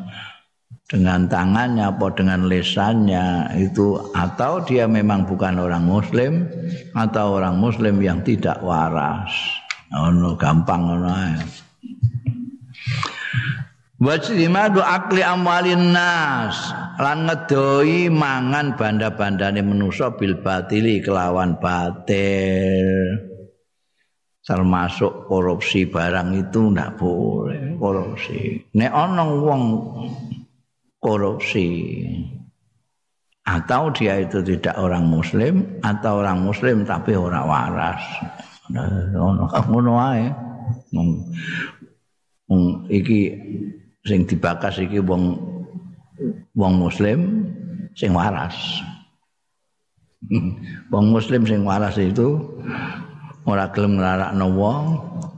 dengan 0.86 1.26
tangannya 1.26 1.93
apa 1.93 2.14
dengan 2.14 2.45
lesannya 2.45 3.53
itu 3.58 4.01
atau 4.14 4.62
dia 4.62 4.86
memang 4.86 5.26
bukan 5.26 5.58
orang 5.58 5.86
muslim 5.86 6.45
atau 6.93 7.41
orang 7.41 7.58
muslim 7.58 7.97
yang 8.01 8.22
tidak 8.22 8.62
waras. 8.62 9.30
Oh, 9.97 10.14
no, 10.14 10.38
gampang 10.38 10.89
ngono 10.93 11.10
Wajrimadu 13.98 14.78
akli 14.78 15.26
amwalin 15.26 15.89
nas 15.89 16.70
lan 17.02 17.26
ngedoi 17.26 18.14
mangan 18.14 18.78
banda-bandane 18.78 19.66
manusa 19.66 20.14
bil 20.14 20.38
batili 20.38 21.02
kelawan 21.02 21.58
batil. 21.58 23.18
Termasuk 24.45 25.26
korupsi 25.26 25.89
barang 25.89 26.30
itu 26.38 26.70
ndak 26.70 26.93
boleh 27.02 27.74
korupsi. 27.82 28.70
Nek 28.78 28.93
ana 28.93 29.26
wong 29.34 29.62
korupsi 31.02 31.68
atau 33.50 33.89
dia 33.89 34.22
itu 34.22 34.45
tidak 34.45 34.78
orang 34.78 35.10
muslim 35.10 35.82
atau 35.82 36.22
orang 36.22 36.45
muslim 36.45 36.86
tapi 36.86 37.18
orang 37.18 37.50
waras. 37.50 38.04
Ngono 38.70 39.50
ngono 39.74 39.93
ae. 40.00 40.26
Iki 42.93 43.20
sing 44.08 44.24
dibakas 44.24 44.80
iki 44.80 45.03
wong 45.03 45.36
wong 46.55 46.74
muslim 46.80 47.43
sing 47.93 48.16
waras. 48.16 48.55
Wong 50.91 51.14
muslim 51.14 51.45
sing 51.45 51.62
waras 51.62 51.93
itu 52.01 52.41
ora 53.45 53.70
gelem 53.72 54.01
nglarakno 54.01 54.49
wong, 54.49 54.86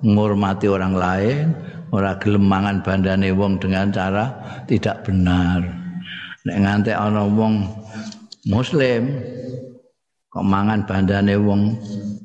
ngurmati 0.08 0.72
orang 0.72 0.96
lain, 0.96 1.46
ora 1.92 2.16
gelem 2.18 2.48
mangan 2.48 2.82
bandane 2.82 3.30
wong 3.36 3.60
dengan 3.60 3.92
cara 3.92 4.32
tidak 4.66 5.04
benar. 5.06 5.62
Nek 6.48 6.58
ngantek 6.64 6.96
ana 6.96 7.28
wong 7.28 7.68
muslim 8.48 9.20
kok 10.32 10.46
mangan 10.46 10.88
bandane 10.88 11.36
wong 11.38 11.76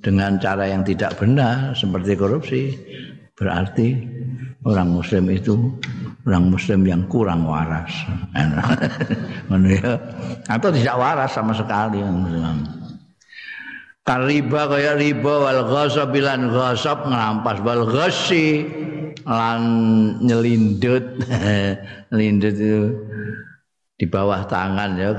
dengan 0.00 0.36
cara 0.38 0.68
yang 0.68 0.86
tidak 0.86 1.16
benar 1.18 1.74
seperti 1.74 2.12
korupsi, 2.14 2.62
berarti 3.34 3.98
orang 4.64 4.96
muslim 4.96 5.28
itu 5.28 5.54
orang 6.24 6.48
muslim 6.48 6.80
yang 6.88 7.04
kurang 7.08 7.44
waras. 7.44 7.92
Atau 10.54 10.68
tidak 10.72 10.96
waras 10.96 11.36
sama 11.36 11.52
sekali 11.52 12.00
Kariba 14.04 14.68
kaya 14.68 15.00
riba 15.00 15.48
wal 15.48 15.64
ghasab 15.64 16.12
bilan 16.12 16.52
ghasab 16.52 17.08
ngerampas 17.08 17.56
wal 17.64 17.88
ghasi 17.88 18.68
lan 19.24 19.62
nyelindut. 20.20 21.24
Nyelindut 22.12 22.52
itu 22.52 22.80
di 23.96 24.04
bawah 24.04 24.44
tangan 24.44 25.00
ya 25.00 25.16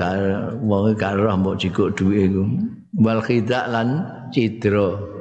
wong 0.61 0.93
karo 1.01 1.33
mbok 1.33 1.57
jikuk 1.57 1.97
dhuwit 1.97 2.29
iku. 2.29 2.45
Wal 3.01 3.25
khidak 3.25 3.73
lan 3.73 4.05
cidra 4.29 5.14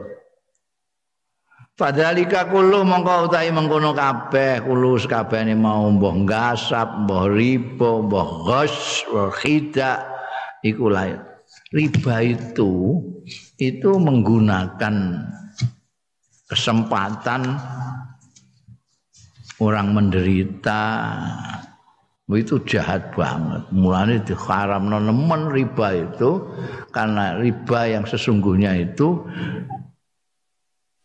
Padhalika 1.74 2.46
kulo 2.54 2.86
mongko 2.86 3.26
utahi 3.26 3.50
mengkono 3.50 3.98
kabeh 3.98 4.62
kulo 4.62 4.94
sakabehane 4.94 5.58
mau 5.58 5.90
mbah 5.90 6.22
gasap, 6.22 6.86
mbah 7.02 7.26
riba, 7.34 7.98
mbah 7.98 8.28
ghos, 8.46 9.02
khida 9.42 10.06
iku. 10.62 10.86
Riba 11.74 12.14
itu 12.22 13.02
itu 13.58 13.90
menggunakan 13.90 14.94
kesempatan 16.46 17.58
orang 19.58 19.88
menderita 19.90 20.82
itu 22.30 22.62
jahat 22.70 23.10
banget. 23.18 23.66
Mulanya 23.74 24.22
diharam 24.22 24.86
nemen 24.86 25.50
riba 25.50 26.06
itu 26.06 26.38
karena 26.94 27.34
riba 27.42 27.98
yang 27.98 28.06
sesungguhnya 28.06 28.78
itu 28.78 29.26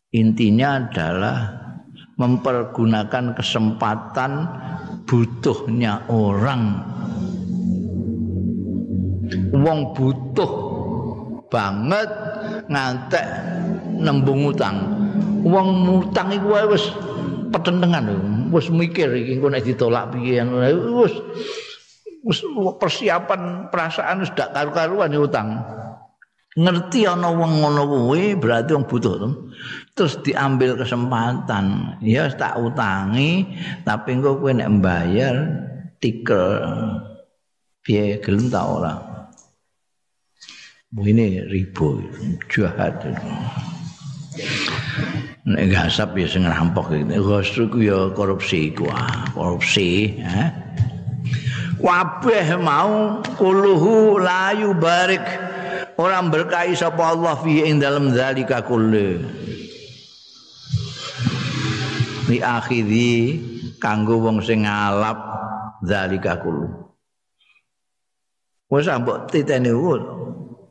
intinya 0.09 0.81
adalah 0.81 1.37
mempergunakan 2.19 3.37
kesempatan 3.37 4.31
butuhnya 5.07 6.05
orang. 6.11 6.83
Wong 9.53 9.79
butuh 9.93 10.51
banget 11.49 12.09
ngantek 12.67 13.25
nembung 14.01 14.49
utang. 14.49 14.77
Wong 15.45 16.01
utang 16.03 16.33
iku 16.35 16.59
wis 16.69 16.91
petentengan 17.49 18.05
wis 18.51 18.67
mikir 18.69 19.09
iki 19.15 19.39
engko 19.39 19.47
nek 19.49 19.65
ditolak 19.65 20.13
piye 20.13 20.43
wis 20.93 21.15
wis 22.25 22.39
persiapan 22.77 23.71
perasaan 23.71 24.21
wis 24.25 24.33
dak 24.35 24.51
karu-karuan 24.51 25.13
utang. 25.15 25.61
Ngerti 26.59 27.05
ana 27.05 27.31
wong 27.31 27.63
ngono 27.63 27.83
kuwi 27.87 28.35
berarti 28.35 28.75
wong 28.75 28.89
butuh 28.89 29.15
terus 29.99 30.15
diambil 30.23 30.79
kesempatan. 30.79 31.99
Ya 31.99 32.31
tak 32.31 32.55
utangi 32.55 33.43
tapi 33.83 34.15
engko 34.15 34.39
kowe 34.39 34.55
nek 34.55 34.71
mbayar 34.79 35.35
tikel. 35.99 36.63
Piye 37.83 38.23
gelem 38.23 38.47
ta 38.47 38.63
ora? 38.63 38.95
Ini 40.95 41.51
ribu 41.51 41.99
jahat 42.47 43.03
nek 45.43 45.65
gasap 45.67 46.15
ya 46.15 46.27
sing 46.31 46.47
rampok 46.47 46.95
iki. 46.95 47.19
Gosru 47.19 47.67
ku 47.67 47.83
ya 47.83 48.07
korupsi 48.15 48.71
ku 48.71 48.87
ah, 48.87 49.27
korupsi 49.35 50.15
eh 50.15 50.49
kabeh 51.79 52.59
mau 52.59 53.23
kuluhu 53.39 54.19
layu 54.19 54.75
barik 54.75 55.23
orang 55.95 56.27
berkahi 56.27 56.75
sapa 56.75 57.15
Allah 57.15 57.39
fi 57.39 57.63
ing 57.63 57.79
dalam 57.79 58.11
zalika 58.11 58.59
kulli 58.59 59.23
li 62.29 62.39
akhiri 62.39 63.41
kanggo 63.81 64.21
wong 64.21 64.39
sing 64.45 64.63
ngalap 64.63 65.17
zalika 65.81 66.37
kulli 66.37 66.69
wis 68.69 68.85
ambok 68.85 69.27
titeni 69.33 69.73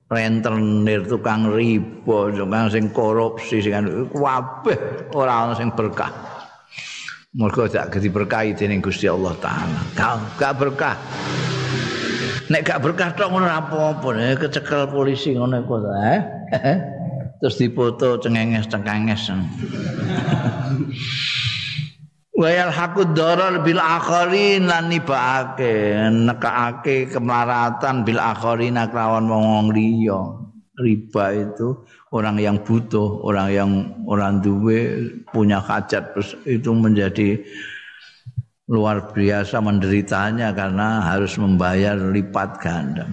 rentenir 0.08 1.04
tukang 1.04 1.50
riba 1.50 2.18
tukang 2.32 2.70
sing 2.70 2.94
korupsi 2.94 3.58
sing 3.58 3.74
kabeh 3.74 4.78
ora 5.12 5.50
ana 5.50 5.54
sing 5.58 5.74
berkah 5.74 6.38
Mergo 7.28 7.68
tak 7.68 7.92
diberkahi 7.92 8.56
dening 8.56 8.80
Gusti 8.80 9.04
Allah 9.04 9.36
taala. 9.36 9.84
Gak 10.40 10.56
berkah. 10.56 10.96
nek 12.48 12.64
gak 12.64 12.80
berkah 12.80 13.12
tok 13.12 13.28
ngono 13.28 13.44
apa-apa 13.44 14.40
kecekel 14.40 14.88
polisi 14.88 15.36
ngono 15.36 15.60
kok 15.68 15.84
eh 16.00 16.18
terus 17.38 17.56
dipoto 17.58 18.18
cengenges 18.22 18.66
cengenges 18.70 19.30
Wayal 22.38 22.70
hakud 22.70 23.18
darar 23.18 23.66
bil 23.66 23.82
akharin 23.82 24.70
lan 24.70 24.86
nibaake 24.86 25.98
nekaake 26.22 27.10
kemaratan 27.10 28.06
bil 28.06 28.22
akharin 28.22 28.78
kelawan 28.78 29.26
wong 29.26 29.74
liya 29.74 30.38
riba 30.78 31.34
itu 31.34 31.82
orang 32.14 32.38
yang 32.38 32.62
butuh 32.62 33.26
orang 33.26 33.48
yang 33.50 33.70
orang 34.06 34.38
duwe 34.38 35.02
punya 35.34 35.58
hajat 35.58 36.14
itu 36.46 36.70
menjadi 36.70 37.42
luar 38.68 39.10
biasa 39.16 39.64
menderitanya 39.64 40.52
karena 40.52 41.00
harus 41.00 41.40
membayar 41.40 41.96
lipat 41.96 42.60
ganda. 42.60 43.08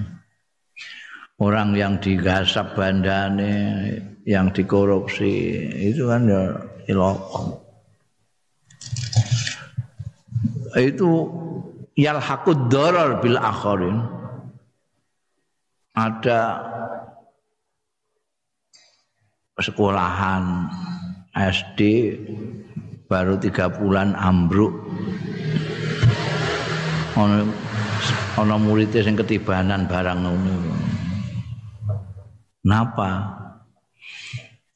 Orang 1.35 1.75
yang 1.75 1.99
digasap 1.99 2.79
bandane, 2.79 3.99
yang 4.25 4.49
dikorupsi, 4.49 5.31
itu 5.93 6.09
kan 6.09 6.25
ya 6.25 6.41
ilok. 6.89 7.21
Itu 10.75 11.09
yalhaqud 11.95 12.67
darar 12.67 13.21
bil 13.21 13.37
akharin. 13.37 14.01
Ada 15.95 16.59
sekolahan 19.63 20.67
SD 21.31 21.79
baru 23.07 23.39
tiga 23.39 23.71
bulan 23.71 24.11
ambruk 24.11 24.75
ana 27.15 27.47
ana 28.35 28.55
muridé 28.59 28.99
sing 28.99 29.15
ketibanan 29.15 29.87
barang 29.87 30.19
ngono. 30.19 30.55
Napa? 32.67 33.44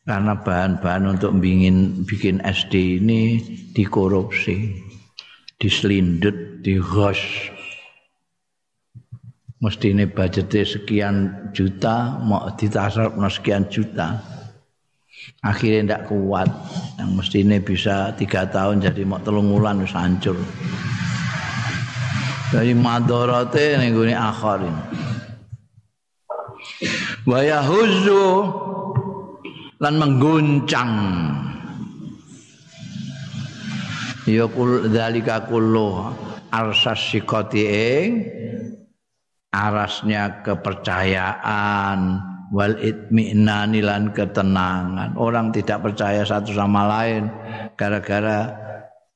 Karena 0.10 0.34
bahan-bahan 0.34 1.06
untuk 1.06 1.38
bikin 1.38 2.02
bikin 2.10 2.42
SD 2.42 2.98
ini 2.98 3.38
dikorupsi, 3.78 4.74
diselindut, 5.62 6.66
digos. 6.66 7.22
Mesti 9.62 9.94
ini 9.94 10.10
budgetnya 10.10 10.66
sekian 10.66 11.16
juta, 11.54 12.18
mau 12.26 12.50
ditasar 12.58 13.14
sekian 13.30 13.70
juta. 13.70 14.18
Akhirnya 15.46 15.86
tidak 15.86 16.04
kuat. 16.10 16.50
Yang 16.98 17.10
mesti 17.14 17.38
ini 17.46 17.58
bisa 17.62 18.10
tiga 18.18 18.50
tahun 18.50 18.82
jadi 18.82 19.06
mau 19.06 19.22
telung 19.22 19.54
bulan 19.54 19.86
hancur. 19.86 20.42
dari 22.50 22.74
madharate 22.74 23.78
ning 23.78 23.94
gone 23.94 24.18
akhirin 24.18 24.74
wa 27.30 27.40
yahuzzu 27.46 28.26
lan 29.80 29.94
mengguncang. 30.00 30.92
Ya 34.30 34.46
kul 34.46 34.94
zalika 34.94 35.50
kullu 35.50 36.14
arsas 36.54 37.02
sikoti 37.10 37.64
ing 37.66 38.10
arasnya 39.50 40.46
kepercayaan 40.46 42.00
wal 42.54 42.78
itminani 42.78 43.82
lan 43.82 44.14
ketenangan. 44.14 45.18
Orang 45.18 45.50
tidak 45.50 45.82
percaya 45.82 46.22
satu 46.22 46.54
sama 46.54 46.86
lain 46.86 47.26
gara-gara 47.74 48.54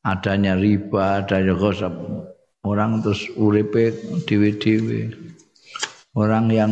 adanya 0.03 0.59
riba 0.59 1.23
adanya 1.23 1.55
gosip 1.55 1.93
orang 2.67 2.99
terus 2.99 3.23
uripe 3.39 3.95
dewe-dewe 4.27 5.15
orang 6.15 6.51
yang 6.51 6.71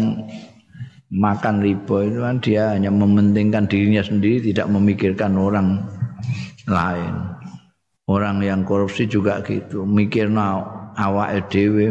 makan 1.11 1.59
riba 1.59 1.97
itu 2.07 2.19
kan 2.23 2.39
dia 2.39 2.71
hanya 2.71 2.87
mementingkan 2.87 3.67
dirinya 3.67 3.99
sendiri 3.99 4.51
tidak 4.51 4.71
memikirkan 4.71 5.35
orang 5.35 5.83
lain 6.71 7.31
Orang 8.11 8.43
yang 8.43 8.67
korupsi 8.67 9.07
juga 9.07 9.39
gitu, 9.39 9.87
mikir 9.87 10.27
awake 10.99 11.47
dhewe 11.47 11.87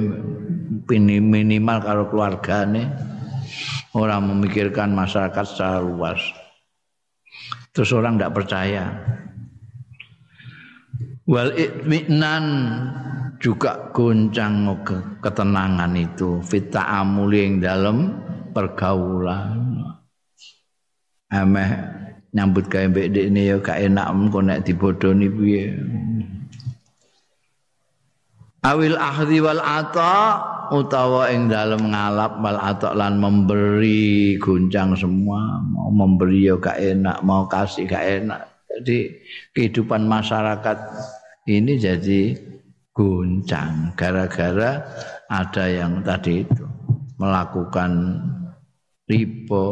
minimal 0.90 1.78
karo 1.80 2.04
keluargane. 2.12 2.92
Orang 3.96 4.28
memikirkan 4.28 4.92
masyarakat 4.92 5.44
secara 5.48 5.80
luas. 5.82 6.20
Terus 7.74 7.90
orang 7.96 8.20
tidak 8.20 8.36
percaya. 8.36 8.84
Wal 11.26 11.56
itminan 11.56 12.44
juga 13.40 13.90
goncang 13.90 14.68
ketenangan 15.24 15.90
itu 15.96 16.38
fita 16.44 16.86
amuli 16.86 17.48
yang 17.48 17.54
dalam 17.64 17.96
pergaulan. 18.50 19.82
Ameh 21.30 21.70
nyambut 22.34 22.70
gawe 22.70 22.86
mbek 22.90 23.10
ini 23.10 23.50
ya 23.50 23.56
gak 23.58 23.78
enak 23.78 24.06
kok 24.30 24.44
nek 24.46 24.62
dibodoni 24.66 25.26
piye. 25.30 25.66
Awil 28.60 28.98
ahdi 29.00 29.40
wal 29.40 29.62
ata 29.62 30.36
utawa 30.68 31.32
ing 31.32 31.48
dalem 31.48 31.90
ngalap 31.90 32.38
wal 32.44 32.60
ata 32.60 32.92
lan 32.92 33.16
memberi 33.16 34.36
guncang 34.36 34.92
semua, 34.94 35.64
mau 35.64 35.88
memberi 35.88 36.44
ya 36.44 36.60
gak 36.60 36.76
enak, 36.76 37.18
mau 37.24 37.48
kasih 37.48 37.88
gak 37.88 38.04
enak. 38.20 38.42
Jadi 38.70 39.16
kehidupan 39.56 40.06
masyarakat 40.06 40.78
ini 41.50 41.80
jadi 41.80 42.36
guncang 42.94 43.96
gara-gara 43.96 44.84
ada 45.26 45.64
yang 45.66 46.04
tadi 46.04 46.44
itu 46.44 46.66
melakukan 47.16 48.20
ripo, 49.10 49.66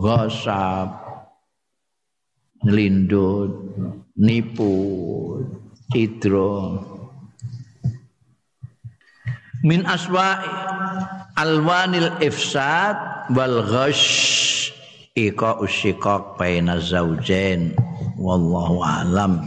gosap, 0.00 0.88
ngelindut, 2.64 3.52
nipu, 4.16 4.72
cidro. 5.92 6.80
Min 9.60 9.84
aswa 9.84 10.40
alwanil 11.36 12.16
ifsad 12.24 13.28
wal 13.36 13.60
ghash 13.68 14.72
ika 15.12 15.60
usyikak 15.60 16.40
baina 16.40 16.80
zaujain 16.80 17.76
wallahu 18.16 18.80
alam 18.80 19.44